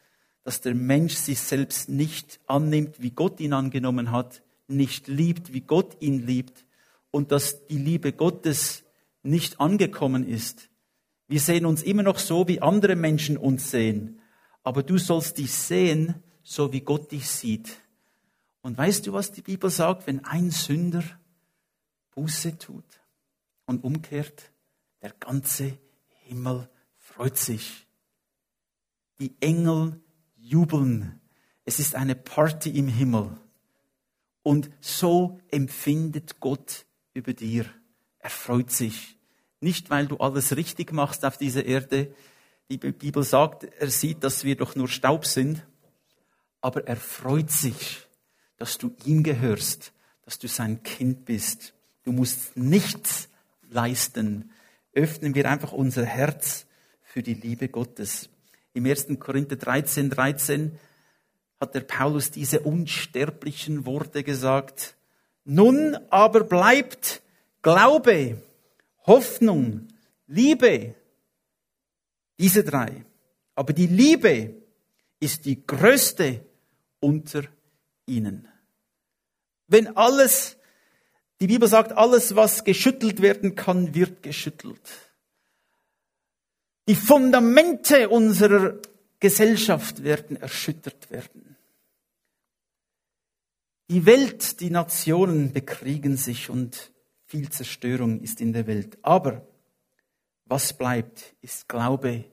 dass 0.43 0.59
der 0.59 0.75
Mensch 0.75 1.13
sich 1.13 1.39
selbst 1.39 1.87
nicht 1.87 2.39
annimmt, 2.47 3.01
wie 3.01 3.11
Gott 3.11 3.39
ihn 3.39 3.53
angenommen 3.53 4.11
hat, 4.11 4.43
nicht 4.67 5.07
liebt, 5.07 5.53
wie 5.53 5.61
Gott 5.61 5.95
ihn 6.01 6.25
liebt 6.25 6.65
und 7.11 7.31
dass 7.31 7.65
die 7.67 7.77
Liebe 7.77 8.11
Gottes 8.11 8.83
nicht 9.21 9.59
angekommen 9.59 10.27
ist. 10.27 10.69
Wir 11.27 11.39
sehen 11.39 11.65
uns 11.65 11.81
immer 11.81 12.03
noch 12.03 12.19
so, 12.19 12.47
wie 12.47 12.61
andere 12.61 12.95
Menschen 12.95 13.37
uns 13.37 13.71
sehen. 13.71 14.19
Aber 14.63 14.83
du 14.83 14.97
sollst 14.97 15.37
dich 15.37 15.53
sehen, 15.53 16.15
so 16.43 16.73
wie 16.73 16.81
Gott 16.81 17.11
dich 17.11 17.27
sieht. 17.27 17.77
Und 18.63 18.77
weißt 18.77 19.05
du, 19.05 19.13
was 19.13 19.32
die 19.32 19.41
Bibel 19.41 19.70
sagt, 19.70 20.08
wenn 20.08 20.24
ein 20.24 20.50
Sünder 20.50 21.03
Buße 22.15 22.58
tut 22.58 22.86
und 23.65 23.84
umkehrt? 23.84 24.51
Der 25.01 25.12
ganze 25.20 25.77
Himmel 26.24 26.70
freut 26.98 27.38
sich. 27.38 27.86
Die 29.20 29.36
Engel 29.41 30.01
jubeln. 30.38 31.20
Es 31.65 31.79
ist 31.79 31.93
eine 31.96 32.15
Party 32.15 32.70
im 32.70 32.88
Himmel. 32.88 33.38
Und 34.43 34.72
so 34.79 35.39
empfindet 35.51 36.39
Gott 36.39 36.86
über 37.13 37.34
dir. 37.34 37.65
Er 38.20 38.29
freut 38.29 38.72
sich. 38.72 39.17
Nicht, 39.60 39.89
weil 39.89 40.08
du 40.08 40.17
alles 40.17 40.55
richtig 40.55 40.93
machst 40.93 41.25
auf 41.25 41.38
dieser 41.38 41.65
Erde. 41.65 42.15
Die 42.70 42.77
Bibel 42.77 43.24
sagt, 43.24 43.65
er 43.65 43.89
sieht, 43.89 44.24
dass 44.24 44.46
wir 44.46 44.55
doch 44.55 44.75
nur 44.75 44.88
Staub 44.88 45.25
sind. 45.25 45.65
Aber 46.62 46.88
er 46.88 46.96
freut 46.96 47.51
sich, 47.51 48.02
dass 48.63 48.77
du 48.77 48.96
ihm 49.03 49.24
gehörst, 49.24 49.91
dass 50.24 50.39
du 50.39 50.48
sein 50.48 50.84
Kind 50.84 51.25
bist. 51.25 51.74
Du 52.03 52.13
musst 52.13 52.55
nichts 52.55 53.27
leisten. 53.70 54.51
Öffnen 54.93 55.36
wir 55.36 55.51
einfach 55.51 55.74
unser 55.74 56.05
Herz 56.05 56.65
für 57.01 57.22
die 57.22 57.34
Liebe 57.34 57.67
Gottes. 57.67 58.29
Im 58.72 58.86
1. 58.86 59.08
Korinther 59.20 59.58
13, 59.58 60.10
13 60.10 60.79
hat 61.60 61.75
der 61.75 61.82
Paulus 61.82 62.32
diese 62.32 62.62
unsterblichen 62.62 63.86
Worte 63.86 64.24
gesagt. 64.24 64.96
Nun 65.43 65.98
aber 66.10 66.46
bleibt 66.46 67.22
Glaube, 67.63 68.41
Hoffnung, 69.05 69.89
Liebe. 70.25 70.96
Diese 72.39 72.63
drei. 72.63 73.03
Aber 73.55 73.74
die 73.74 73.88
Liebe 73.88 74.53
ist 75.20 75.43
die 75.43 75.67
größte 75.67 76.46
unter 77.01 77.43
ihnen. 78.05 78.48
Wenn 79.73 79.97
alles, 79.97 80.55
die 81.41 81.47
Bibel 81.47 81.67
sagt, 81.67 81.93
alles, 81.93 82.35
was 82.35 82.63
geschüttelt 82.63 83.23
werden 83.23 83.55
kann, 83.55 83.95
wird 83.95 84.21
geschüttelt. 84.21 84.87
Die 86.87 86.93
Fundamente 86.93 88.07
unserer 88.09 88.77
Gesellschaft 89.19 90.03
werden 90.03 90.37
erschüttert 90.37 91.09
werden. 91.09 91.57
Die 93.89 94.05
Welt, 94.05 94.59
die 94.59 94.69
Nationen 94.69 95.53
bekriegen 95.53 96.17
sich 96.17 96.51
und 96.51 96.91
viel 97.25 97.49
Zerstörung 97.49 98.19
ist 98.21 98.41
in 98.41 98.53
der 98.53 98.67
Welt. 98.67 98.99
Aber 99.01 99.47
was 100.45 100.77
bleibt, 100.77 101.33
ist 101.41 101.67
Glaube, 101.67 102.25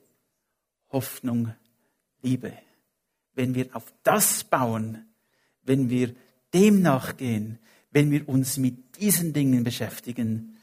Hoffnung, 0.91 1.55
Liebe. 2.21 2.53
Wenn 3.33 3.55
wir 3.55 3.75
auf 3.75 3.91
das 4.03 4.43
bauen, 4.43 5.11
wenn 5.63 5.89
wir 5.89 6.13
dem 6.53 6.81
nachgehen, 6.81 7.59
wenn 7.91 8.11
wir 8.11 8.27
uns 8.27 8.57
mit 8.57 8.97
diesen 8.99 9.33
Dingen 9.33 9.63
beschäftigen, 9.63 10.57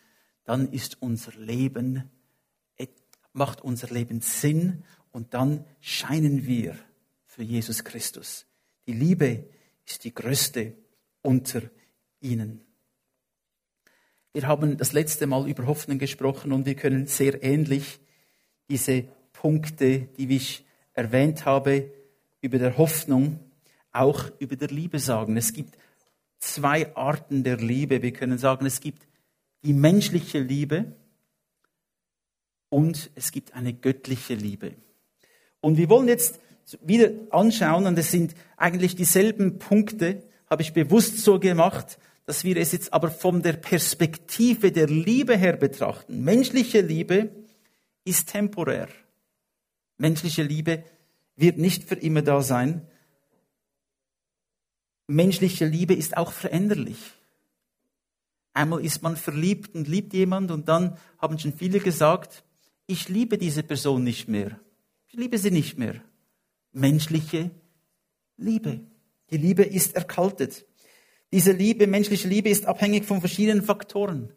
dann 0.44 0.72
ist 0.72 1.02
unser 1.02 1.32
Leben, 1.32 2.10
macht 3.32 3.62
unser 3.62 3.88
Leben 3.88 4.20
Sinn 4.20 4.84
und 5.12 5.34
dann 5.34 5.64
scheinen 5.80 6.46
wir 6.46 6.76
für 7.24 7.42
Jesus 7.42 7.84
Christus. 7.84 8.46
Die 8.86 8.92
Liebe 8.92 9.44
ist 9.86 10.04
die 10.04 10.14
größte 10.14 10.74
unter 11.22 11.62
ihnen. 12.20 12.60
Wir 14.32 14.46
haben 14.46 14.76
das 14.76 14.92
letzte 14.92 15.26
Mal 15.26 15.48
über 15.48 15.66
Hoffnung 15.66 15.98
gesprochen 15.98 16.52
und 16.52 16.66
wir 16.66 16.74
können 16.74 17.06
sehr 17.06 17.42
ähnlich 17.42 18.00
diese 18.68 19.08
Punkte, 19.32 20.00
die 20.00 20.36
ich 20.36 20.66
erwähnt 20.92 21.44
habe, 21.44 21.90
über 22.40 22.58
der 22.58 22.76
Hoffnung, 22.76 23.40
auch 23.92 24.30
über 24.38 24.56
der 24.56 24.68
Liebe 24.68 24.98
sagen. 24.98 25.36
Es 25.36 25.52
gibt 25.52 25.76
zwei 26.38 26.94
Arten 26.96 27.44
der 27.44 27.56
Liebe. 27.56 28.02
Wir 28.02 28.12
können 28.12 28.38
sagen, 28.38 28.66
es 28.66 28.80
gibt 28.80 29.06
die 29.64 29.72
menschliche 29.72 30.38
Liebe 30.38 30.96
und 32.68 33.10
es 33.14 33.32
gibt 33.32 33.54
eine 33.54 33.72
göttliche 33.72 34.34
Liebe. 34.34 34.74
Und 35.60 35.76
wir 35.76 35.88
wollen 35.88 36.08
jetzt 36.08 36.40
wieder 36.82 37.10
anschauen, 37.30 37.86
und 37.86 37.98
es 37.98 38.10
sind 38.10 38.34
eigentlich 38.56 38.94
dieselben 38.94 39.58
Punkte, 39.58 40.22
habe 40.48 40.62
ich 40.62 40.72
bewusst 40.72 41.18
so 41.18 41.38
gemacht, 41.38 41.98
dass 42.26 42.44
wir 42.44 42.56
es 42.58 42.72
jetzt 42.72 42.92
aber 42.92 43.10
von 43.10 43.42
der 43.42 43.54
Perspektive 43.54 44.70
der 44.70 44.86
Liebe 44.86 45.36
her 45.36 45.56
betrachten. 45.56 46.22
Menschliche 46.24 46.82
Liebe 46.82 47.30
ist 48.04 48.28
temporär. 48.28 48.88
Menschliche 49.96 50.42
Liebe 50.42 50.84
wird 51.36 51.56
nicht 51.56 51.84
für 51.84 51.94
immer 51.94 52.22
da 52.22 52.42
sein. 52.42 52.82
Menschliche 55.08 55.64
Liebe 55.64 55.94
ist 55.94 56.16
auch 56.16 56.32
veränderlich. 56.32 56.98
Einmal 58.52 58.84
ist 58.84 59.02
man 59.02 59.16
verliebt 59.16 59.74
und 59.74 59.88
liebt 59.88 60.12
jemand 60.12 60.50
und 60.50 60.68
dann 60.68 60.98
haben 61.18 61.38
schon 61.38 61.54
viele 61.54 61.80
gesagt, 61.80 62.44
ich 62.86 63.08
liebe 63.08 63.38
diese 63.38 63.62
Person 63.62 64.04
nicht 64.04 64.28
mehr. 64.28 64.60
Ich 65.08 65.14
liebe 65.14 65.38
sie 65.38 65.50
nicht 65.50 65.78
mehr. 65.78 65.94
Menschliche 66.72 67.50
Liebe. 68.36 68.80
Die 69.30 69.38
Liebe 69.38 69.62
ist 69.62 69.96
erkaltet. 69.96 70.66
Diese 71.32 71.52
Liebe, 71.52 71.86
menschliche 71.86 72.28
Liebe 72.28 72.50
ist 72.50 72.66
abhängig 72.66 73.06
von 73.06 73.20
verschiedenen 73.20 73.62
Faktoren. 73.62 74.32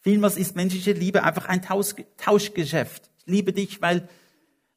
Vielmals 0.00 0.36
ist 0.36 0.56
menschliche 0.56 0.92
Liebe 0.92 1.22
einfach 1.22 1.46
ein 1.46 1.62
Tauschgeschäft. 1.62 3.10
Ich 3.18 3.26
liebe 3.26 3.52
dich, 3.52 3.80
weil, 3.80 4.08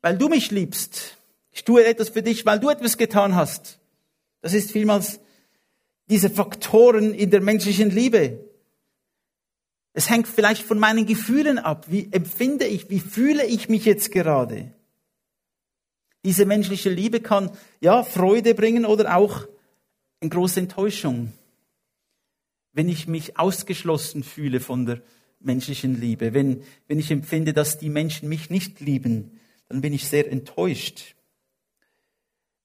weil 0.01 0.17
du 0.17 0.27
mich 0.29 0.51
liebst. 0.51 1.17
Ich 1.51 1.63
tue 1.63 1.85
etwas 1.85 2.09
für 2.09 2.21
dich, 2.21 2.45
weil 2.45 2.59
du 2.59 2.69
etwas 2.69 2.97
getan 2.97 3.35
hast. 3.35 3.79
Das 4.41 4.53
ist 4.53 4.71
vielmals 4.71 5.19
diese 6.09 6.29
Faktoren 6.29 7.13
in 7.13 7.29
der 7.29 7.41
menschlichen 7.41 7.89
Liebe. 7.89 8.45
Es 9.93 10.09
hängt 10.09 10.27
vielleicht 10.27 10.63
von 10.63 10.79
meinen 10.79 11.05
Gefühlen 11.05 11.57
ab. 11.57 11.85
Wie 11.89 12.09
empfinde 12.11 12.65
ich, 12.65 12.89
wie 12.89 12.99
fühle 12.99 13.45
ich 13.45 13.69
mich 13.69 13.85
jetzt 13.85 14.11
gerade? 14.11 14.73
Diese 16.25 16.45
menschliche 16.45 16.89
Liebe 16.89 17.21
kann 17.21 17.51
ja 17.79 18.03
Freude 18.03 18.53
bringen 18.53 18.85
oder 18.85 19.15
auch 19.15 19.47
eine 20.21 20.29
große 20.29 20.59
Enttäuschung 20.59 21.31
wenn 22.73 22.89
ich 22.89 23.07
mich 23.07 23.37
ausgeschlossen 23.37 24.23
fühle 24.23 24.59
von 24.59 24.85
der 24.85 25.01
menschlichen 25.39 25.99
Liebe, 25.99 26.33
wenn, 26.33 26.63
wenn 26.87 26.99
ich 26.99 27.11
empfinde, 27.11 27.53
dass 27.53 27.77
die 27.77 27.89
Menschen 27.89 28.29
mich 28.29 28.49
nicht 28.49 28.79
lieben, 28.79 29.39
dann 29.67 29.81
bin 29.81 29.93
ich 29.93 30.07
sehr 30.07 30.31
enttäuscht. 30.31 31.15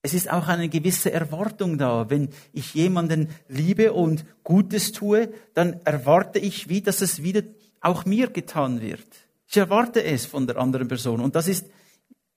Es 0.05 0.13
ist 0.13 0.31
auch 0.31 0.49
eine 0.49 0.69
gewisse 0.69 1.13
Erwartung 1.13 1.79
da. 1.79 2.11
Wenn 2.11 2.29
ich 2.53 2.75
jemanden 2.75 3.31
liebe 3.49 3.95
und 3.95 4.27
Gutes 4.45 4.93
tue, 4.93 5.33
dann 5.55 5.81
erwarte 5.85 6.39
ich, 6.39 6.69
wie, 6.69 6.83
dass 6.83 7.01
es 7.01 7.23
wieder 7.23 7.41
auch 7.81 8.05
mir 8.05 8.29
getan 8.29 8.83
wird. 8.83 9.07
Ich 9.49 9.57
erwarte 9.57 10.05
es 10.05 10.27
von 10.27 10.47
der 10.47 10.59
anderen 10.59 10.89
Person. 10.89 11.21
Und 11.21 11.35
das 11.35 11.49
ist 11.49 11.71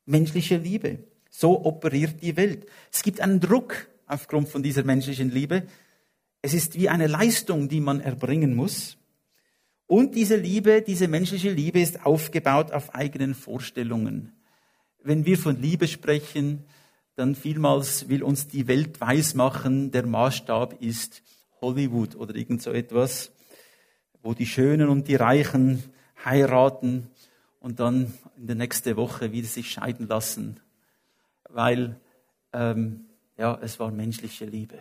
menschliche 0.06 0.56
Liebe. 0.56 1.00
So 1.30 1.66
operiert 1.66 2.22
die 2.22 2.38
Welt. 2.38 2.68
Es 2.90 3.04
gibt 3.04 3.20
einen 3.20 3.42
Druck 3.42 3.90
aufgrund 4.06 4.48
von 4.48 4.64
dieser 4.64 4.86
menschlichen 4.86 5.30
Liebe, 5.30 5.64
es 6.42 6.54
ist 6.54 6.76
wie 6.76 6.88
eine 6.88 7.08
Leistung, 7.08 7.68
die 7.68 7.82
man 7.82 8.00
erbringen 8.00 8.56
muss. 8.56 8.98
Und 9.88 10.16
diese 10.16 10.38
Liebe, 10.38 10.82
diese 10.82 11.10
menschliche 11.10 11.52
Liebe 11.52 11.82
ist 11.82 12.06
aufgebaut 12.06 12.72
auf 12.72 12.96
eigenen 12.96 13.36
Vorstellungen. 13.36 14.32
Wenn 15.04 15.26
wir 15.26 15.38
von 15.38 15.62
Liebe 15.62 15.90
sprechen, 15.90 16.64
dann 17.18 17.34
vielmals 17.34 18.10
will 18.10 18.22
uns 18.22 18.48
die 18.48 18.68
Welt 18.68 19.02
weismachen, 19.02 19.90
der 19.90 20.06
Maßstab 20.06 20.82
ist 20.84 21.24
Hollywood 21.62 22.16
oder 22.16 22.36
irgend 22.36 22.62
so 22.62 22.72
etwas, 22.72 23.32
wo 24.22 24.36
die 24.36 24.46
Schönen 24.46 24.88
und 24.88 25.08
die 25.08 25.16
Reichen 25.16 25.84
heiraten 26.24 27.10
und 27.60 27.80
dann 27.80 28.14
in 28.38 28.46
der 28.46 28.56
nächsten 28.56 28.96
Woche 28.98 29.32
wieder 29.32 29.48
sich 29.48 29.72
scheiden 29.72 30.08
lassen, 30.08 30.60
weil 31.50 32.00
ähm, 32.54 33.08
ja, 33.36 33.58
es 33.64 33.80
war 33.80 33.90
menschliche 33.90 34.46
Liebe. 34.46 34.78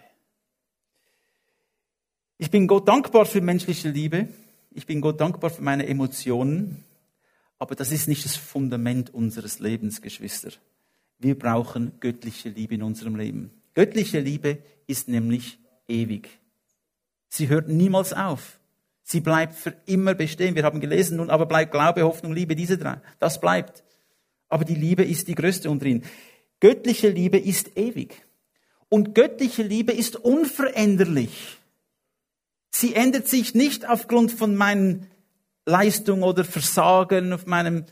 Ich 2.36 2.50
bin 2.50 2.66
Gott 2.66 2.86
dankbar 2.86 3.24
für 3.24 3.40
menschliche 3.40 3.88
Liebe. 3.88 4.28
Ich 4.72 4.84
bin 4.84 5.00
Gott 5.00 5.22
dankbar 5.22 5.48
für 5.48 5.62
meine 5.62 5.86
Emotionen. 5.86 6.84
Aber 7.58 7.74
das 7.74 7.92
ist 7.92 8.08
nicht 8.08 8.26
das 8.26 8.36
Fundament 8.36 9.14
unseres 9.14 9.58
Lebens, 9.58 10.02
Geschwister. 10.02 10.50
Wir 11.18 11.38
brauchen 11.38 11.92
göttliche 12.00 12.48
Liebe 12.48 12.74
in 12.74 12.82
unserem 12.82 13.16
Leben. 13.16 13.50
Göttliche 13.74 14.20
Liebe 14.20 14.58
ist 14.86 15.08
nämlich 15.08 15.58
ewig. 15.88 16.28
Sie 17.28 17.48
hört 17.48 17.68
niemals 17.68 18.12
auf. 18.12 18.58
Sie 19.02 19.20
bleibt 19.20 19.54
für 19.54 19.74
immer 19.86 20.14
bestehen. 20.14 20.54
Wir 20.54 20.64
haben 20.64 20.80
gelesen, 20.80 21.18
nun 21.18 21.30
aber 21.30 21.46
bleibt 21.46 21.72
Glaube, 21.72 22.02
Hoffnung, 22.02 22.32
Liebe, 22.32 22.56
diese 22.56 22.76
drei. 22.76 23.00
Das 23.18 23.40
bleibt. 23.40 23.84
Aber 24.48 24.64
die 24.64 24.74
Liebe 24.74 25.04
ist 25.04 25.28
die 25.28 25.34
größte 25.34 25.70
unter 25.70 25.86
ihnen. 25.86 26.04
Göttliche 26.60 27.08
Liebe 27.08 27.38
ist 27.38 27.76
ewig. 27.76 28.26
Und 28.88 29.14
göttliche 29.14 29.62
Liebe 29.62 29.92
ist 29.92 30.16
unveränderlich. 30.16 31.58
Sie 32.70 32.94
ändert 32.94 33.28
sich 33.28 33.54
nicht 33.54 33.88
aufgrund 33.88 34.32
von 34.32 34.56
meinen 34.56 35.06
Leistungen 35.64 36.22
oder 36.22 36.44
Versagen, 36.44 37.32
auf 37.32 37.46
meinem 37.46 37.84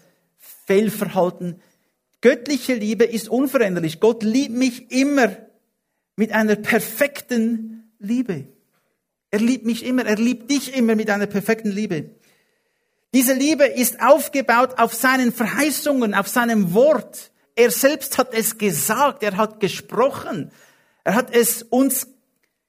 Fehlverhalten. 0.67 1.61
Göttliche 2.25 2.73
Liebe 2.73 3.05
ist 3.05 3.29
unveränderlich. 3.29 4.01
Gott 4.01 4.23
liebt 4.23 4.55
mich 4.55 4.91
immer 4.91 5.37
mit 6.17 6.33
einer 6.33 6.57
perfekten 6.57 7.93
Liebe. 7.99 8.47
Er 9.31 9.41
liebt 9.41 9.67
mich 9.67 9.85
immer, 9.85 10.07
er 10.07 10.17
liebt 10.17 10.51
dich 10.51 10.75
immer 10.75 10.95
mit 10.95 11.11
einer 11.11 11.27
perfekten 11.27 11.71
Liebe. 11.71 12.13
Diese 13.13 13.35
Liebe 13.35 13.67
ist 13.67 14.01
aufgebaut 14.01 14.79
auf 14.79 14.95
seinen 14.95 15.35
Verheißungen, 15.35 16.15
auf 16.15 16.27
seinem 16.27 16.73
Wort. 16.73 17.31
Er 17.57 17.71
selbst 17.71 18.17
hat 18.17 18.33
es 18.33 18.57
gesagt, 18.57 19.23
er 19.23 19.37
hat 19.37 19.61
gesprochen. 19.61 20.51
Er 21.05 21.17
hat 21.17 21.31
es 21.31 21.63
uns 21.63 22.07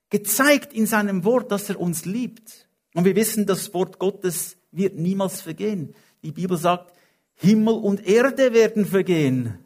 gezeigt 0.10 0.74
in 0.74 0.86
seinem 0.86 1.24
Wort, 1.24 1.50
dass 1.54 1.70
er 1.70 1.80
uns 1.80 2.04
liebt. 2.04 2.68
Und 2.94 3.06
wir 3.06 3.16
wissen, 3.16 3.46
das 3.46 3.74
Wort 3.74 4.00
Gottes 4.00 4.58
wird 4.74 4.96
niemals 4.96 5.40
vergehen. 5.40 5.96
Die 6.24 6.34
Bibel 6.34 6.58
sagt, 6.58 6.95
Himmel 7.36 7.76
und 7.76 8.06
Erde 8.08 8.54
werden 8.54 8.86
vergehen, 8.86 9.60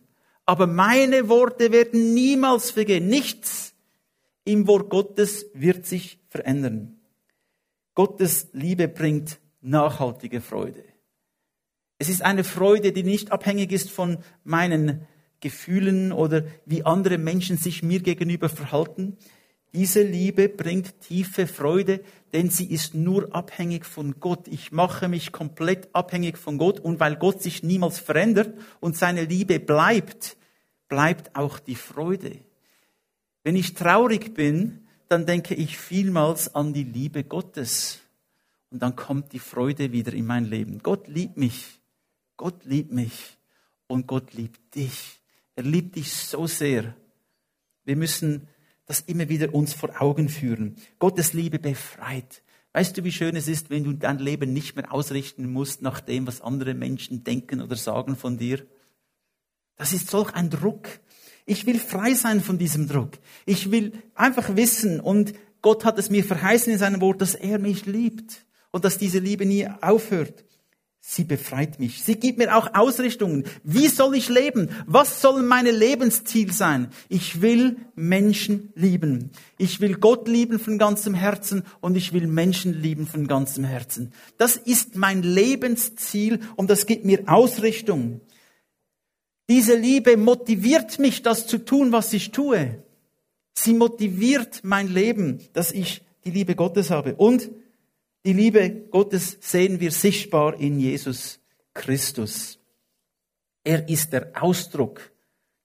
aber 0.46 0.68
meine 0.68 1.30
Worte 1.30 1.72
werden 1.72 2.14
niemals 2.14 2.72
vergehen. 2.72 3.08
Nichts 3.08 3.74
im 4.44 4.68
Wort 4.68 4.90
Gottes 4.90 5.46
wird 5.54 5.86
sich 5.86 6.20
verändern. 6.28 7.00
Gottes 7.94 8.50
Liebe 8.54 8.88
bringt 8.88 9.40
nachhaltige 9.62 10.42
Freude. 10.42 10.84
Es 12.00 12.10
ist 12.10 12.22
eine 12.24 12.44
Freude, 12.44 12.92
die 12.94 13.04
nicht 13.04 13.32
abhängig 13.32 13.72
ist 13.72 13.92
von 13.92 14.20
meinen 14.44 15.06
Gefühlen 15.42 16.12
oder 16.12 16.46
wie 16.66 16.84
andere 16.84 17.18
Menschen 17.18 17.58
sich 17.58 17.84
mir 17.84 18.00
gegenüber 18.00 18.50
verhalten. 18.50 19.18
Diese 19.74 20.02
Liebe 20.02 20.50
bringt 20.50 21.00
tiefe 21.02 21.46
Freude, 21.46 22.02
denn 22.34 22.50
sie 22.50 22.72
ist 22.72 22.96
nur 22.96 23.36
abhängig 23.36 23.86
von 23.86 24.20
Gott. 24.20 24.48
Ich 24.48 24.72
mache 24.72 25.08
mich 25.08 25.32
komplett 25.32 25.94
abhängig 25.94 26.38
von 26.38 26.58
Gott 26.58 26.80
und 26.80 27.00
weil 27.00 27.16
Gott 27.18 27.42
sich 27.42 27.62
niemals 27.62 28.00
verändert 28.00 28.58
und 28.80 28.98
seine 28.98 29.26
Liebe 29.26 29.60
bleibt, 29.60 30.38
bleibt 30.88 31.36
auch 31.36 31.60
die 31.60 31.76
Freude. 31.76 32.40
Wenn 33.44 33.56
ich 33.56 33.76
traurig 33.76 34.34
bin, 34.34 34.88
dann 35.08 35.26
denke 35.26 35.54
ich 35.54 35.78
vielmals 35.78 36.54
an 36.56 36.74
die 36.74 36.84
Liebe 36.84 37.24
Gottes. 37.24 38.00
Und 38.72 38.82
dann 38.82 38.96
kommt 38.96 39.34
die 39.34 39.40
Freude 39.40 39.92
wieder 39.92 40.14
in 40.14 40.26
mein 40.26 40.46
Leben. 40.46 40.80
Gott 40.84 41.08
liebt 41.08 41.38
mich. 41.38 41.80
Gott 42.38 42.66
liebt 42.66 42.92
mich. 42.92 43.38
Und 43.88 44.08
Gott 44.08 44.34
liebt 44.34 44.76
dich. 44.76 45.20
Er 45.56 45.64
liebt 45.64 45.96
dich 45.96 46.14
so 46.14 46.46
sehr. 46.46 46.96
Wir 47.86 47.96
müssen 47.96 48.48
das 48.90 49.02
immer 49.02 49.30
wieder 49.30 49.54
uns 49.54 49.74
vor 49.74 50.02
Augen 50.02 50.30
führen. 50.30 50.76
Gottes 50.98 51.34
Liebe 51.34 51.60
befreit. 51.60 52.42
Weißt 52.74 52.98
du, 52.98 53.04
wie 53.04 53.12
schön 53.12 53.36
es 53.36 53.48
ist, 53.48 53.70
wenn 53.70 53.84
du 53.84 53.94
dein 53.94 54.18
Leben 54.18 54.52
nicht 54.52 54.76
mehr 54.76 54.92
ausrichten 54.92 55.52
musst 55.52 55.84
nach 55.84 56.00
dem, 56.00 56.26
was 56.26 56.42
andere 56.42 56.74
Menschen 56.74 57.24
denken 57.24 57.62
oder 57.62 57.76
sagen 57.76 58.16
von 58.16 58.40
dir? 58.40 58.66
Das 59.76 59.94
ist 59.94 60.10
solch 60.10 60.34
ein 60.34 60.50
Druck. 60.50 60.88
Ich 61.46 61.68
will 61.68 61.78
frei 61.78 62.16
sein 62.16 62.42
von 62.42 62.58
diesem 62.58 62.88
Druck. 62.88 63.12
Ich 63.46 63.70
will 63.70 63.94
einfach 64.16 64.56
wissen 64.56 65.00
und 65.00 65.34
Gott 65.62 65.86
hat 65.86 66.00
es 66.00 66.10
mir 66.10 66.24
verheißen 66.24 66.74
in 66.74 66.80
seinem 66.80 67.00
Wort, 67.00 67.22
dass 67.22 67.36
er 67.36 67.60
mich 67.60 67.86
liebt 67.86 68.44
und 68.72 68.86
dass 68.86 68.98
diese 68.98 69.20
Liebe 69.20 69.46
nie 69.46 69.68
aufhört. 69.82 70.46
Sie 71.02 71.24
befreit 71.24 71.80
mich. 71.80 72.04
Sie 72.04 72.16
gibt 72.16 72.38
mir 72.38 72.56
auch 72.56 72.74
Ausrichtungen. 72.76 73.46
Wie 73.64 73.88
soll 73.88 74.16
ich 74.16 74.30
leben? 74.30 74.70
Was 74.86 75.22
soll 75.22 75.42
mein 75.42 75.66
Lebensziel 75.66 76.52
sein? 76.52 76.90
Ich 77.08 77.42
will 77.42 77.78
Menschen 77.96 78.72
lieben. 78.76 79.32
Ich 79.58 79.80
will 79.80 79.96
Gott 79.96 80.28
lieben 80.28 80.60
von 80.60 80.78
ganzem 80.78 81.14
Herzen 81.14 81.64
und 81.80 81.96
ich 81.96 82.14
will 82.14 82.28
Menschen 82.28 82.80
lieben 82.80 83.08
von 83.08 83.28
ganzem 83.28 83.64
Herzen. 83.64 84.12
Das 84.38 84.58
ist 84.58 84.98
mein 84.98 85.24
Lebensziel 85.24 86.42
und 86.58 86.70
das 86.70 86.86
gibt 86.86 87.06
mir 87.06 87.24
Ausrichtung. 87.28 88.22
Diese 89.48 89.76
Liebe 89.76 90.16
motiviert 90.16 91.00
mich, 91.00 91.24
das 91.24 91.48
zu 91.48 91.58
tun, 91.58 91.92
was 91.92 92.14
ich 92.14 92.32
tue. 92.32 92.84
Sie 93.54 93.74
motiviert 93.74 94.60
mein 94.64 94.94
Leben, 94.94 95.40
dass 95.54 95.72
ich 95.72 96.04
die 96.24 96.32
Liebe 96.32 96.56
Gottes 96.56 96.92
habe. 96.92 97.16
Und 97.16 97.50
die 98.26 98.34
Liebe 98.34 98.70
Gottes 98.92 99.38
sehen 99.42 99.80
wir 99.80 99.92
sichtbar 99.92 100.60
in 100.60 100.80
Jesus 100.80 101.40
Christus. 101.74 102.60
Er 103.64 103.88
ist 103.88 104.14
der 104.14 104.32
Ausdruck, 104.42 105.12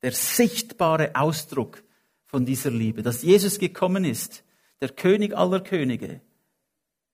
der 0.02 0.12
sichtbare 0.12 1.14
Ausdruck 1.14 1.82
von 2.26 2.44
dieser 2.44 2.70
Liebe, 2.70 3.02
dass 3.02 3.22
Jesus 3.22 3.58
gekommen 3.58 4.04
ist, 4.04 4.44
der 4.80 4.90
König 4.90 5.36
aller 5.36 5.60
Könige, 5.60 6.20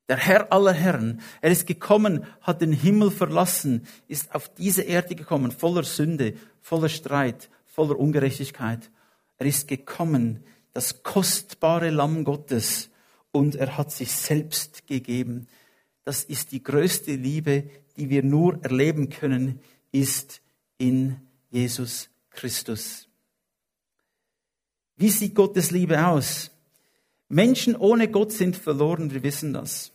der 0.08 0.16
Herr 0.16 0.52
aller 0.52 0.72
Herren. 0.72 1.20
Er 1.40 1.52
ist 1.52 1.66
gekommen, 1.66 2.26
hat 2.40 2.60
den 2.60 2.72
Himmel 2.72 3.10
verlassen, 3.10 3.86
ist 4.08 4.34
auf 4.34 4.52
diese 4.54 4.82
Erde 4.82 5.14
gekommen, 5.14 5.52
voller 5.52 5.84
Sünde, 5.84 6.34
voller 6.60 6.88
Streit, 6.88 7.48
voller 7.64 7.98
Ungerechtigkeit. 7.98 8.90
Er 9.38 9.46
ist 9.46 9.68
gekommen, 9.68 10.44
das 10.72 11.02
kostbare 11.02 11.90
Lamm 11.90 12.24
Gottes, 12.24 12.89
und 13.32 13.56
er 13.56 13.76
hat 13.76 13.92
sich 13.92 14.12
selbst 14.12 14.86
gegeben. 14.86 15.46
Das 16.04 16.24
ist 16.24 16.52
die 16.52 16.62
größte 16.62 17.14
Liebe, 17.14 17.70
die 17.96 18.10
wir 18.10 18.22
nur 18.22 18.62
erleben 18.64 19.10
können, 19.10 19.60
ist 19.92 20.40
in 20.78 21.16
Jesus 21.50 22.08
Christus. 22.30 23.08
Wie 24.96 25.10
sieht 25.10 25.34
Gottes 25.34 25.70
Liebe 25.70 26.06
aus? 26.06 26.50
Menschen 27.28 27.76
ohne 27.76 28.08
Gott 28.08 28.32
sind 28.32 28.56
verloren, 28.56 29.12
wir 29.12 29.22
wissen 29.22 29.52
das. 29.52 29.92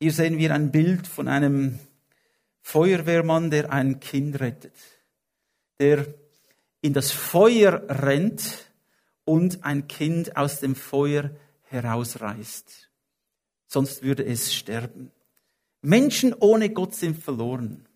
Hier 0.00 0.12
sehen 0.12 0.38
wir 0.38 0.54
ein 0.54 0.70
Bild 0.70 1.06
von 1.06 1.28
einem 1.28 1.78
Feuerwehrmann, 2.62 3.50
der 3.50 3.72
ein 3.72 4.00
Kind 4.00 4.40
rettet, 4.40 4.74
der 5.80 6.06
in 6.80 6.92
das 6.92 7.10
Feuer 7.10 7.82
rennt 7.88 8.70
und 9.24 9.64
ein 9.64 9.88
Kind 9.88 10.36
aus 10.36 10.60
dem 10.60 10.74
Feuer 10.74 11.30
herausreißt. 11.70 12.90
Sonst 13.66 14.02
würde 14.02 14.24
es 14.24 14.54
sterben. 14.54 15.10
Menschen 15.82 16.34
ohne 16.34 16.70
Gott 16.70 16.94
sind 16.94 17.22
verloren. 17.22 17.86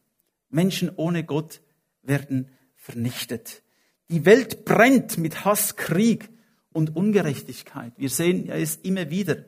Menschen 0.48 0.90
ohne 0.96 1.24
Gott 1.24 1.60
werden 2.02 2.50
vernichtet. 2.76 3.62
Die 4.10 4.24
Welt 4.24 4.64
brennt 4.64 5.18
mit 5.18 5.44
Hass, 5.44 5.76
Krieg 5.76 6.28
und 6.72 6.94
Ungerechtigkeit. 6.94 7.92
Wir 7.96 8.10
sehen 8.10 8.48
es 8.50 8.76
immer 8.76 9.10
wieder. 9.10 9.44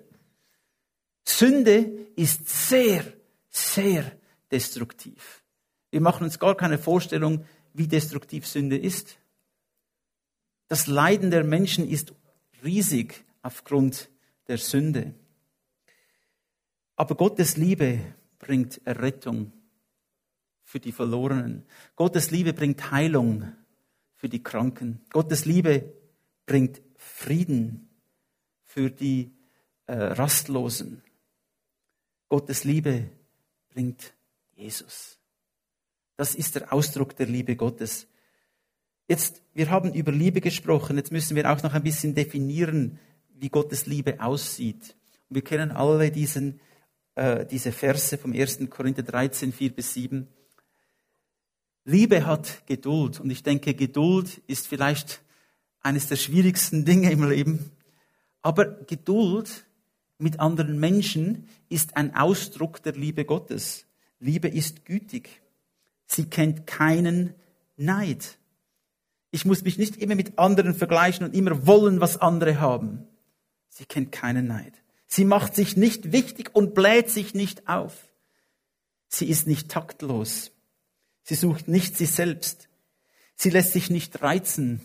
Sünde 1.25 2.09
ist 2.17 2.49
sehr, 2.49 3.05
sehr 3.51 4.11
destruktiv. 4.51 5.43
Wir 5.91 6.01
machen 6.01 6.25
uns 6.25 6.39
gar 6.39 6.57
keine 6.57 6.79
Vorstellung, 6.79 7.45
wie 7.73 7.89
destruktiv 7.89 8.47
Sünde 8.47 8.79
ist. 8.79 9.19
Das 10.69 10.87
Leiden 10.87 11.31
der 11.31 11.45
Menschen 11.45 11.89
ist 11.89 12.15
riesig 12.63 13.25
aufgrund 13.43 14.09
der 14.49 14.59
Sünde. 14.59 15.15
Aber 16.97 17.15
Gottes 17.17 17.57
Liebe 17.57 18.01
bringt 18.39 18.81
Errettung 18.87 19.53
für 20.63 20.81
die 20.81 20.93
Verlorenen. 20.93 21.65
Gottes 21.97 22.31
Liebe 22.31 22.53
bringt 22.53 22.91
Heilung 22.91 23.53
für 24.15 24.29
die 24.29 24.43
Kranken. 24.43 25.01
Gottes 25.11 25.45
Liebe 25.45 25.93
bringt 26.47 26.81
Frieden 26.97 27.89
für 28.63 28.91
die 28.91 29.33
äh, 29.87 29.95
Rastlosen. 29.95 31.03
Gottes 32.29 32.65
Liebe 32.65 33.11
bringt 33.71 34.15
Jesus. 34.55 35.19
Das 36.17 36.35
ist 36.35 36.55
der 36.55 36.73
Ausdruck 36.73 37.17
der 37.17 37.27
Liebe 37.27 37.57
Gottes. 37.57 38.07
Jetzt, 39.09 39.43
wir 39.53 39.71
haben 39.71 39.93
über 39.93 40.13
Liebe 40.13 40.41
gesprochen, 40.41 40.97
jetzt 40.97 41.13
müssen 41.13 41.37
wir 41.37 41.51
auch 41.51 41.63
noch 41.63 41.75
ein 41.75 41.83
bisschen 41.83 42.15
definieren, 42.15 42.99
wie 43.35 43.49
Gottes 43.49 43.87
Liebe 43.87 44.21
aussieht. 44.21 44.97
Und 45.29 45.37
wir 45.37 45.43
kennen 45.43 45.71
alle 45.71 46.11
diesen, 46.11 46.61
äh, 47.15 47.45
diese 47.47 47.73
Verse 47.73 48.17
vom 48.19 48.33
1. 48.33 48.71
Korinther 48.71 49.03
13, 49.03 49.53
4 49.53 49.75
bis 49.75 49.95
7. 49.95 50.29
Liebe 51.85 52.27
hat 52.27 52.67
Geduld. 52.67 53.21
Und 53.21 53.31
ich 53.31 53.43
denke, 53.43 53.75
Geduld 53.75 54.41
ist 54.47 54.67
vielleicht 54.67 55.21
eines 55.81 56.09
der 56.09 56.17
schwierigsten 56.17 56.85
Dinge 56.85 57.13
im 57.13 57.29
Leben. 57.29 57.71
Aber 58.43 58.65
Geduld 58.65 59.67
mit 60.19 60.41
anderen 60.41 60.79
Menschen 60.79 61.49
ist 61.69 61.97
ein 61.97 62.15
Ausdruck 62.15 62.83
der 62.83 62.95
Liebe 62.95 63.25
Gottes. 63.25 63.87
Liebe 64.19 64.49
ist 64.49 64.85
gütig. 64.85 65.43
Sie 66.07 66.25
kennt 66.25 66.67
keinen 66.67 67.35
Neid. 67.77 68.39
Ich 69.31 69.45
muss 69.45 69.65
mich 69.65 69.79
nicht 69.79 69.97
immer 69.97 70.15
mit 70.15 70.39
anderen 70.39 70.75
vergleichen 70.75 71.27
und 71.27 71.35
immer 71.35 71.67
wollen, 71.67 72.01
was 72.01 72.21
andere 72.21 72.61
haben. 72.61 73.07
Sie 73.75 73.87
kennt 73.87 74.13
keinen 74.13 74.47
Neid. 74.47 74.73
Sie 75.09 75.25
macht 75.25 75.57
sich 75.57 75.77
nicht 75.77 76.13
wichtig 76.13 76.55
und 76.55 76.75
bläht 76.75 77.11
sich 77.11 77.35
nicht 77.35 77.69
auf. 77.69 77.93
Sie 79.09 79.29
ist 79.29 79.49
nicht 79.49 79.69
taktlos. 79.69 80.53
Sie 81.25 81.35
sucht 81.35 81.67
nicht 81.67 81.97
sich 81.97 82.13
selbst. 82.13 82.69
Sie 83.35 83.51
lässt 83.51 83.73
sich 83.73 83.91
nicht 83.91 84.23
reizen. 84.23 84.81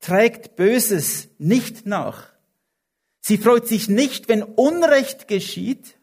Trägt 0.00 0.56
Böses 0.56 1.28
nicht 1.38 1.86
nach. 1.86 2.32
Sie 3.20 3.38
freut 3.38 3.68
sich 3.68 3.88
nicht, 3.88 4.28
wenn 4.28 4.42
Unrecht 4.42 5.28
geschieht. 5.28 5.98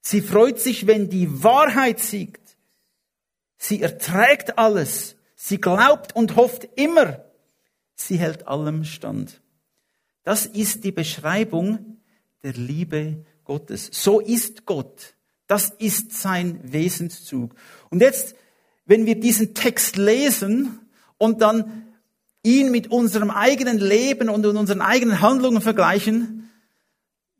Sie 0.00 0.22
freut 0.22 0.58
sich, 0.58 0.86
wenn 0.86 1.10
die 1.10 1.42
Wahrheit 1.44 2.00
siegt. 2.00 2.56
Sie 3.58 3.82
erträgt 3.82 4.58
alles. 4.58 5.16
Sie 5.36 5.60
glaubt 5.60 6.16
und 6.16 6.36
hofft 6.36 6.66
immer. 6.76 7.26
Sie 7.94 8.18
hält 8.18 8.48
allem 8.48 8.84
stand. 8.84 9.42
Das 10.22 10.46
ist 10.46 10.84
die 10.84 10.92
Beschreibung 10.92 11.98
der 12.42 12.52
Liebe 12.52 13.24
Gottes. 13.44 13.88
So 13.92 14.20
ist 14.20 14.66
Gott. 14.66 15.14
Das 15.46 15.70
ist 15.70 16.12
sein 16.12 16.60
Wesenszug. 16.62 17.54
Und 17.90 18.00
jetzt, 18.00 18.36
wenn 18.86 19.06
wir 19.06 19.18
diesen 19.18 19.54
Text 19.54 19.96
lesen 19.96 20.78
und 21.18 21.42
dann 21.42 21.86
ihn 22.42 22.70
mit 22.70 22.90
unserem 22.90 23.30
eigenen 23.30 23.78
Leben 23.78 24.28
und 24.28 24.46
unseren 24.46 24.80
eigenen 24.80 25.20
Handlungen 25.20 25.60
vergleichen, 25.60 26.50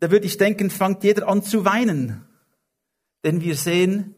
da 0.01 0.11
würde 0.11 0.27
ich 0.27 0.39
denken, 0.39 0.71
fängt 0.71 1.05
jeder 1.05 1.29
an 1.29 1.43
zu 1.43 1.65
weinen. 1.65 2.25
Denn 3.23 3.43
wir 3.43 3.55
sehen, 3.55 4.15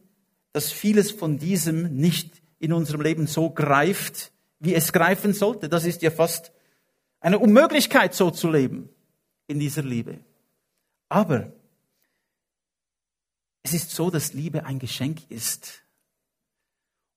dass 0.53 0.71
vieles 0.71 1.11
von 1.11 1.39
diesem 1.39 1.97
nicht 1.97 2.41
in 2.59 2.73
unserem 2.73 3.01
Leben 3.01 3.27
so 3.27 3.51
greift, 3.51 4.33
wie 4.61 4.75
es 4.75 4.93
greifen 4.93 5.35
sollte. 5.35 5.69
Das 5.69 5.85
ist 5.85 6.03
ja 6.03 6.11
fast 6.11 6.53
eine 7.23 7.39
Unmöglichkeit, 7.39 8.15
so 8.15 8.31
zu 8.31 8.51
leben 8.51 8.89
in 9.47 9.59
dieser 9.59 9.83
Liebe. 9.83 10.19
Aber 11.09 11.53
es 13.63 13.73
ist 13.75 13.91
so, 13.93 14.11
dass 14.11 14.35
Liebe 14.35 14.65
ein 14.65 14.79
Geschenk 14.79 15.31
ist. 15.31 15.85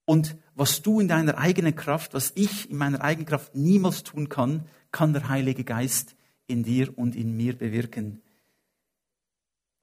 Und 0.05 0.37
was 0.53 0.83
du 0.83 0.99
in 0.99 1.07
deiner 1.07 1.39
eigenen 1.39 1.75
Kraft, 1.75 2.13
was 2.13 2.31
ich 2.35 2.69
in 2.69 2.77
meiner 2.77 3.01
eigenen 3.01 3.25
Kraft 3.25 3.55
niemals 3.55 4.03
tun 4.03 4.29
kann, 4.29 4.67
kann 4.91 5.13
der 5.13 5.27
Heilige 5.27 5.63
Geist 5.63 6.15
in 6.45 6.63
dir 6.63 6.95
und 6.97 7.15
in 7.15 7.35
mir 7.35 7.57
bewirken. 7.57 8.21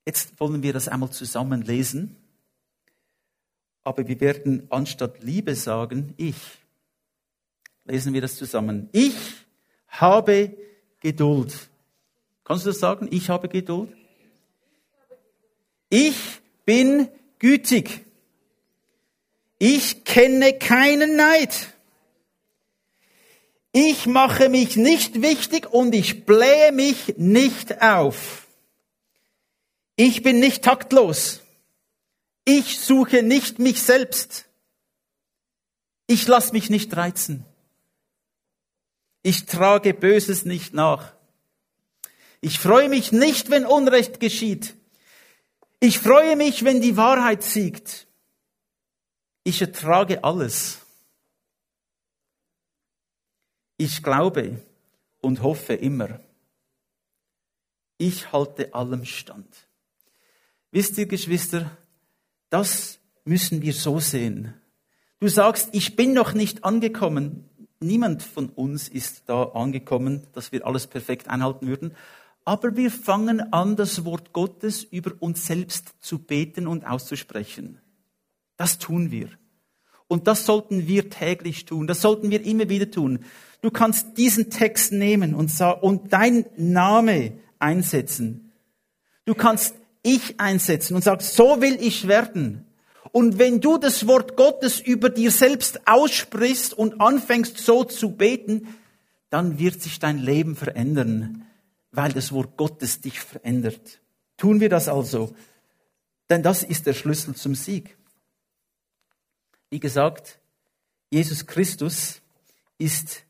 Jetzt 0.07 0.39
wollen 0.39 0.63
wir 0.63 0.73
das 0.73 0.87
einmal 0.87 1.11
zusammen 1.11 1.63
lesen. 1.63 2.17
Aber 3.83 4.07
wir 4.07 4.21
werden 4.21 4.69
anstatt 4.71 5.23
Liebe 5.25 5.57
sagen, 5.57 6.15
ich. 6.17 6.37
Lesen 7.85 8.15
wir 8.15 8.21
das 8.21 8.37
zusammen. 8.37 8.89
Ich 8.93 9.17
habe 9.93 10.57
Geduld. 11.01 11.69
Kannst 12.45 12.67
du 12.67 12.71
das 12.71 12.81
sagen? 12.81 13.09
Ich 13.11 13.29
habe 13.29 13.49
Geduld. 13.49 13.95
Ich 15.89 16.17
bin 16.65 17.09
gütig. 17.39 18.05
Ich 19.59 20.05
kenne 20.05 20.55
keinen 20.55 21.17
Neid. 21.17 21.75
Ich 23.73 24.07
mache 24.07 24.49
mich 24.49 24.77
nicht 24.77 25.23
wichtig 25.23 25.73
und 25.73 25.95
ich 25.95 26.27
blähe 26.27 26.73
mich 26.73 27.15
nicht 27.17 27.81
auf. 27.81 28.47
Ich 29.97 30.23
bin 30.23 30.41
nicht 30.41 30.65
taktlos. 30.65 31.41
Ich 32.45 32.81
suche 32.81 33.23
nicht 33.23 33.59
mich 33.59 33.83
selbst. 33.83 34.47
Ich 36.07 36.27
lasse 36.27 36.53
mich 36.53 36.71
nicht 36.71 36.97
reizen. 36.97 37.45
Ich 39.23 39.47
trage 39.47 39.95
Böses 39.95 40.45
nicht 40.45 40.75
nach. 40.75 41.13
Ich 42.41 42.59
freue 42.59 42.89
mich 42.89 43.13
nicht, 43.13 43.51
wenn 43.51 43.65
Unrecht 43.65 44.19
geschieht. 44.19 44.75
Ich 45.79 45.99
freue 45.99 46.37
mich, 46.37 46.65
wenn 46.65 46.81
die 46.81 46.97
Wahrheit 46.97 47.43
siegt. 47.43 48.07
Ich 49.45 49.61
ertrage 49.61 50.25
alles. 50.25 50.79
Ich 53.77 54.03
glaube 54.03 54.61
und 55.21 55.43
hoffe 55.43 55.75
immer. 55.75 56.21
Ich 57.99 58.33
halte 58.33 58.75
allem 58.75 59.05
stand. 59.05 59.69
Wisst 60.73 60.99
ihr, 60.99 61.07
Geschwister, 61.07 61.77
das 62.51 62.99
müssen 63.25 63.63
wir 63.63 63.73
so 63.73 64.01
sehen. 64.01 64.55
Du 65.21 65.29
sagst, 65.29 65.69
ich 65.73 65.95
bin 65.95 66.13
noch 66.13 66.33
nicht 66.33 66.65
angekommen. 66.65 67.49
Niemand 67.83 68.23
von 68.23 68.49
uns 68.49 68.89
ist 68.89 69.25
da 69.27 69.43
angekommen, 69.43 70.23
dass 70.33 70.53
wir 70.53 70.67
alles 70.67 70.87
perfekt 70.87 71.29
einhalten 71.29 71.67
würden. 71.67 71.95
Aber 72.45 72.77
wir 72.77 72.91
fangen 72.91 73.53
an, 73.53 73.77
das 73.77 74.05
Wort 74.05 74.33
Gottes 74.33 74.83
über 74.85 75.13
uns 75.21 75.47
selbst 75.47 75.95
zu 76.01 76.19
beten 76.19 76.67
und 76.67 76.85
auszusprechen. 76.87 77.79
Das 78.57 78.79
tun 78.79 79.11
wir. 79.11 79.29
Und 80.09 80.27
das 80.27 80.45
sollten 80.45 80.87
wir 80.87 81.09
täglich 81.11 81.65
tun. 81.65 81.87
Das 81.87 82.01
sollten 82.01 82.31
wir 82.31 82.45
immer 82.45 82.69
wieder 82.69 82.91
tun. 82.91 83.21
Du 83.63 83.71
kannst 83.71 84.19
diesen 84.19 84.51
Text 84.51 84.93
nehmen 84.93 85.35
und, 85.35 85.53
und 85.81 86.13
dein 86.13 86.47
Name 86.57 87.33
einsetzen. 87.59 88.53
Du 89.25 89.35
kannst 89.35 89.75
ich 90.03 90.41
einsetzen 90.41 90.95
und 90.95 91.05
sagst, 91.05 91.35
so 91.35 91.61
will 91.61 91.79
ich 91.81 92.09
werden. 92.09 92.67
Und 93.13 93.39
wenn 93.39 93.61
du 93.61 93.77
das 93.77 94.07
Wort 94.07 94.37
Gottes 94.37 94.81
über 94.81 95.11
dir 95.11 95.31
selbst 95.31 95.87
aussprichst 95.87 96.73
und 96.73 97.01
anfängst 97.01 97.59
so 97.59 97.85
zu 97.85 98.17
beten, 98.17 98.75
dann 99.29 99.59
wird 99.59 99.81
sich 99.83 99.99
dein 99.99 100.19
Leben 100.19 100.57
verändern, 100.57 101.47
weil 101.91 102.13
das 102.13 102.33
Wort 102.33 102.57
Gottes 102.57 103.03
dich 103.03 103.21
verändert. 103.21 104.01
Tun 104.39 104.61
wir 104.61 104.71
das 104.71 104.89
also, 104.89 105.35
denn 106.31 106.43
das 106.43 106.63
ist 106.63 106.87
der 106.87 106.95
Schlüssel 106.95 107.35
zum 107.35 107.55
Sieg. 107.55 107.97
Wie 109.69 109.81
gesagt, 109.81 110.39
Jesus 111.11 111.47
Christus 111.47 112.23
ist 112.79 113.25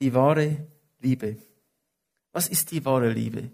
die 0.00 0.12
wahre 0.12 0.66
Liebe. 1.00 1.38
Was 2.32 2.48
ist 2.48 2.70
die 2.70 2.84
wahre 2.84 3.10
Liebe? 3.10 3.50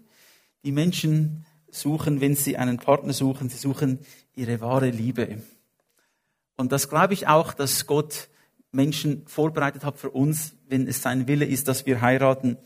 Die 0.65 0.73
Menschen 0.73 1.45
suchen, 1.71 2.19
wenn 2.19 2.35
sie 2.35 2.57
einen 2.57 2.77
Partner 2.77 3.13
suchen, 3.13 3.49
sie 3.49 3.57
suchen 3.57 3.99
ihre 4.35 4.59
wahre 4.59 4.89
Liebe. 4.89 5.41
Und 6.59 6.73
das 6.73 6.89
glaube 6.89 7.13
ich 7.13 7.25
auch, 7.25 7.53
dass 7.53 7.87
Gott 7.87 8.27
Menschen 8.73 9.25
vorbereitet 9.27 9.85
hat 9.85 9.97
für 9.97 10.09
uns, 10.09 10.55
wenn 10.67 10.89
es 10.89 11.01
sein 11.01 11.25
Wille 11.25 11.45
ist, 11.45 11.69
dass 11.69 11.85
wir 11.85 12.01
heiraten, 12.01 12.57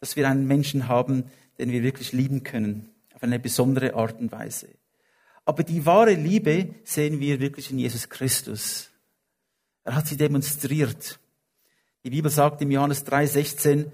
dass 0.00 0.16
wir 0.16 0.28
einen 0.28 0.48
Menschen 0.48 0.88
haben, 0.88 1.30
den 1.56 1.70
wir 1.70 1.84
wirklich 1.84 2.10
lieben 2.10 2.42
können, 2.42 2.90
auf 3.14 3.22
eine 3.22 3.38
besondere 3.38 3.94
Art 3.94 4.18
und 4.18 4.32
Weise. 4.32 4.70
Aber 5.44 5.62
die 5.62 5.86
wahre 5.86 6.14
Liebe 6.14 6.74
sehen 6.82 7.20
wir 7.20 7.38
wirklich 7.38 7.70
in 7.70 7.78
Jesus 7.78 8.08
Christus. 8.08 8.90
Er 9.84 9.94
hat 9.94 10.08
sie 10.08 10.16
demonstriert. 10.16 11.20
Die 12.02 12.10
Bibel 12.10 12.32
sagt 12.32 12.60
im 12.62 12.72
Johannes 12.72 13.06
3,16, 13.06 13.92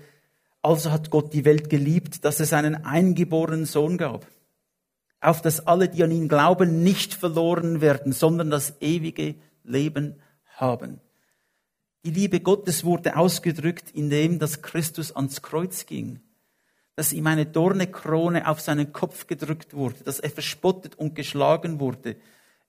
also 0.62 0.90
hat 0.90 1.10
Gott 1.10 1.34
die 1.34 1.44
Welt 1.44 1.68
geliebt, 1.68 2.24
dass 2.24 2.40
es 2.40 2.54
einen 2.54 2.86
eingeborenen 2.86 3.66
Sohn 3.66 3.98
gab 3.98 4.26
auf 5.20 5.42
dass 5.42 5.66
alle, 5.66 5.88
die 5.88 6.02
an 6.02 6.10
ihn 6.10 6.28
glauben, 6.28 6.82
nicht 6.82 7.14
verloren 7.14 7.80
werden, 7.80 8.12
sondern 8.12 8.50
das 8.50 8.74
ewige 8.80 9.34
Leben 9.64 10.16
haben. 10.56 11.00
Die 12.04 12.10
Liebe 12.10 12.40
Gottes 12.40 12.84
wurde 12.84 13.16
ausgedrückt, 13.16 13.90
indem 13.92 14.38
das 14.38 14.62
Christus 14.62 15.14
ans 15.14 15.42
Kreuz 15.42 15.86
ging, 15.86 16.20
dass 16.94 17.12
ihm 17.12 17.26
eine 17.26 17.46
Dornekrone 17.46 18.48
auf 18.48 18.60
seinen 18.60 18.92
Kopf 18.92 19.26
gedrückt 19.26 19.74
wurde, 19.74 20.04
dass 20.04 20.20
er 20.20 20.30
verspottet 20.30 20.94
und 20.94 21.14
geschlagen 21.14 21.80
wurde. 21.80 22.16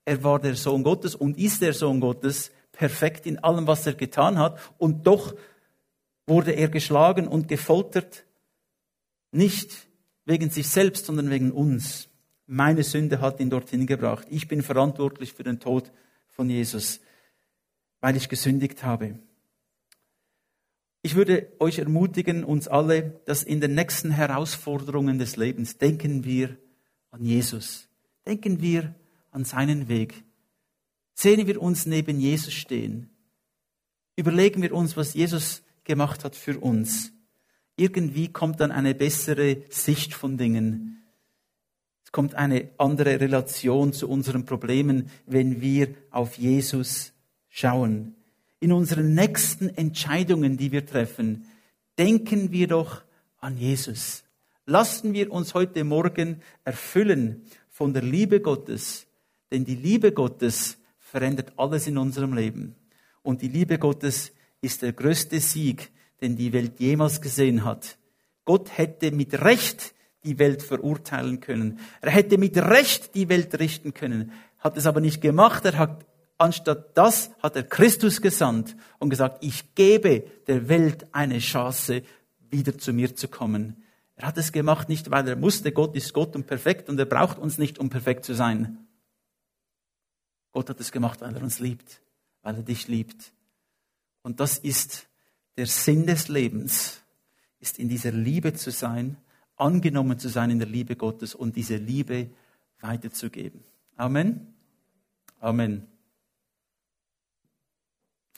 Er 0.05 0.23
war 0.23 0.39
der 0.39 0.55
Sohn 0.55 0.83
Gottes 0.83 1.13
und 1.13 1.37
ist 1.37 1.61
der 1.61 1.73
Sohn 1.73 1.99
Gottes, 1.99 2.51
perfekt 2.71 3.25
in 3.25 3.39
allem, 3.39 3.67
was 3.67 3.85
er 3.85 3.93
getan 3.93 4.37
hat, 4.37 4.59
und 4.77 5.05
doch 5.05 5.35
wurde 6.25 6.51
er 6.51 6.69
geschlagen 6.69 7.27
und 7.27 7.47
gefoltert, 7.47 8.25
nicht 9.31 9.87
wegen 10.25 10.49
sich 10.49 10.67
selbst, 10.67 11.05
sondern 11.05 11.29
wegen 11.29 11.51
uns. 11.51 12.06
Meine 12.47 12.83
Sünde 12.83 13.19
hat 13.19 13.41
ihn 13.41 13.49
dorthin 13.49 13.85
gebracht. 13.85 14.25
Ich 14.29 14.47
bin 14.47 14.63
verantwortlich 14.63 15.33
für 15.33 15.43
den 15.43 15.59
Tod 15.59 15.91
von 16.29 16.49
Jesus, 16.49 17.01
weil 17.99 18.15
ich 18.15 18.29
gesündigt 18.29 18.83
habe. 18.83 19.19
Ich 21.01 21.15
würde 21.15 21.51
euch 21.59 21.79
ermutigen, 21.79 22.45
uns 22.45 22.67
alle, 22.67 23.19
dass 23.25 23.43
in 23.43 23.59
den 23.59 23.75
nächsten 23.75 24.11
Herausforderungen 24.11 25.19
des 25.19 25.35
Lebens 25.35 25.77
denken 25.77 26.23
wir 26.23 26.57
an 27.11 27.25
Jesus. 27.25 27.89
Denken 28.25 28.61
wir 28.61 28.95
an 29.31 29.43
seinen 29.43 29.89
Weg. 29.89 30.23
Sehen 31.13 31.47
wir 31.47 31.61
uns 31.61 31.85
neben 31.85 32.19
Jesus 32.19 32.53
stehen. 32.53 33.09
Überlegen 34.15 34.61
wir 34.61 34.73
uns, 34.73 34.95
was 34.95 35.13
Jesus 35.13 35.63
gemacht 35.83 36.23
hat 36.23 36.35
für 36.35 36.59
uns. 36.59 37.11
Irgendwie 37.75 38.31
kommt 38.31 38.59
dann 38.59 38.71
eine 38.71 38.95
bessere 38.95 39.63
Sicht 39.69 40.13
von 40.13 40.37
Dingen. 40.37 41.03
Es 42.07 42.13
kommt 42.13 42.35
eine 42.35 42.69
andere 42.77 43.19
Relation 43.19 43.91
zu 43.91 44.07
unseren 44.07 44.45
Problemen, 44.45 45.11
wenn 45.25 45.59
wir 45.59 45.89
auf 46.09 46.37
Jesus 46.37 47.11
schauen. 47.49 48.15
In 48.61 48.71
unseren 48.71 49.13
nächsten 49.13 49.67
Entscheidungen, 49.67 50.55
die 50.55 50.71
wir 50.71 50.85
treffen, 50.85 51.47
denken 51.97 52.53
wir 52.53 52.69
doch 52.69 53.01
an 53.39 53.57
Jesus. 53.57 54.23
Lassen 54.65 55.11
wir 55.11 55.33
uns 55.33 55.53
heute 55.53 55.83
Morgen 55.83 56.39
erfüllen 56.63 57.41
von 57.67 57.93
der 57.93 58.03
Liebe 58.03 58.39
Gottes, 58.39 59.05
denn 59.51 59.65
die 59.65 59.75
Liebe 59.75 60.13
Gottes 60.13 60.77
verändert 60.99 61.51
alles 61.57 61.87
in 61.87 61.97
unserem 61.97 62.33
Leben. 62.33 62.75
Und 63.21 63.41
die 63.41 63.49
Liebe 63.49 63.79
Gottes 63.79 64.31
ist 64.61 64.81
der 64.81 64.93
größte 64.93 65.41
Sieg, 65.41 65.91
den 66.21 66.37
die 66.37 66.53
Welt 66.53 66.79
jemals 66.79 67.19
gesehen 67.19 67.65
hat. 67.65 67.97
Gott 68.45 68.77
hätte 68.77 69.11
mit 69.11 69.41
Recht 69.41 69.93
die 70.27 70.37
Welt 70.37 70.61
verurteilen 70.61 71.39
können. 71.39 71.79
Er 72.01 72.11
hätte 72.11 72.37
mit 72.37 72.57
Recht 72.57 73.15
die 73.15 73.29
Welt 73.29 73.57
richten 73.59 73.93
können, 73.93 74.33
hat 74.59 74.77
es 74.77 74.85
aber 74.85 74.99
nicht 74.99 75.21
gemacht. 75.21 75.65
Er 75.65 75.77
hat 75.77 76.05
anstatt 76.37 76.97
das 76.97 77.31
hat 77.41 77.55
er 77.55 77.63
Christus 77.63 78.21
gesandt 78.21 78.75
und 78.99 79.09
gesagt, 79.09 79.43
ich 79.43 79.73
gebe 79.73 80.23
der 80.47 80.69
Welt 80.69 81.07
eine 81.11 81.39
Chance, 81.39 82.03
wieder 82.49 82.77
zu 82.77 82.93
mir 82.93 83.15
zu 83.15 83.27
kommen. 83.27 83.83
Er 84.15 84.27
hat 84.27 84.37
es 84.37 84.51
gemacht 84.51 84.89
nicht, 84.89 85.11
weil 85.11 85.27
er 85.27 85.35
musste, 85.35 85.71
Gott 85.71 85.95
ist 85.95 86.13
Gott 86.13 86.35
und 86.35 86.47
perfekt 86.47 86.89
und 86.89 86.99
er 86.99 87.05
braucht 87.05 87.37
uns 87.37 87.57
nicht, 87.57 87.79
um 87.79 87.89
perfekt 87.89 88.25
zu 88.25 88.33
sein. 88.33 88.87
Gott 90.51 90.69
hat 90.69 90.79
es 90.79 90.91
gemacht, 90.91 91.21
weil 91.21 91.35
er 91.35 91.43
uns 91.43 91.59
liebt, 91.59 92.01
weil 92.41 92.55
er 92.55 92.63
dich 92.63 92.87
liebt. 92.87 93.31
Und 94.23 94.39
das 94.39 94.57
ist 94.57 95.07
der 95.55 95.67
Sinn 95.67 96.07
des 96.07 96.29
Lebens, 96.29 97.01
ist 97.59 97.79
in 97.79 97.89
dieser 97.89 98.11
Liebe 98.11 98.53
zu 98.53 98.71
sein, 98.71 99.17
angenommen 99.57 100.19
zu 100.19 100.29
sein 100.29 100.49
in 100.51 100.59
der 100.59 100.67
Liebe 100.67 100.95
Gottes 100.95 101.35
und 101.35 101.55
diese 101.55 101.77
Liebe 101.77 102.29
weiterzugeben. 102.79 103.63
Amen. 103.95 104.53
Amen. 105.39 105.87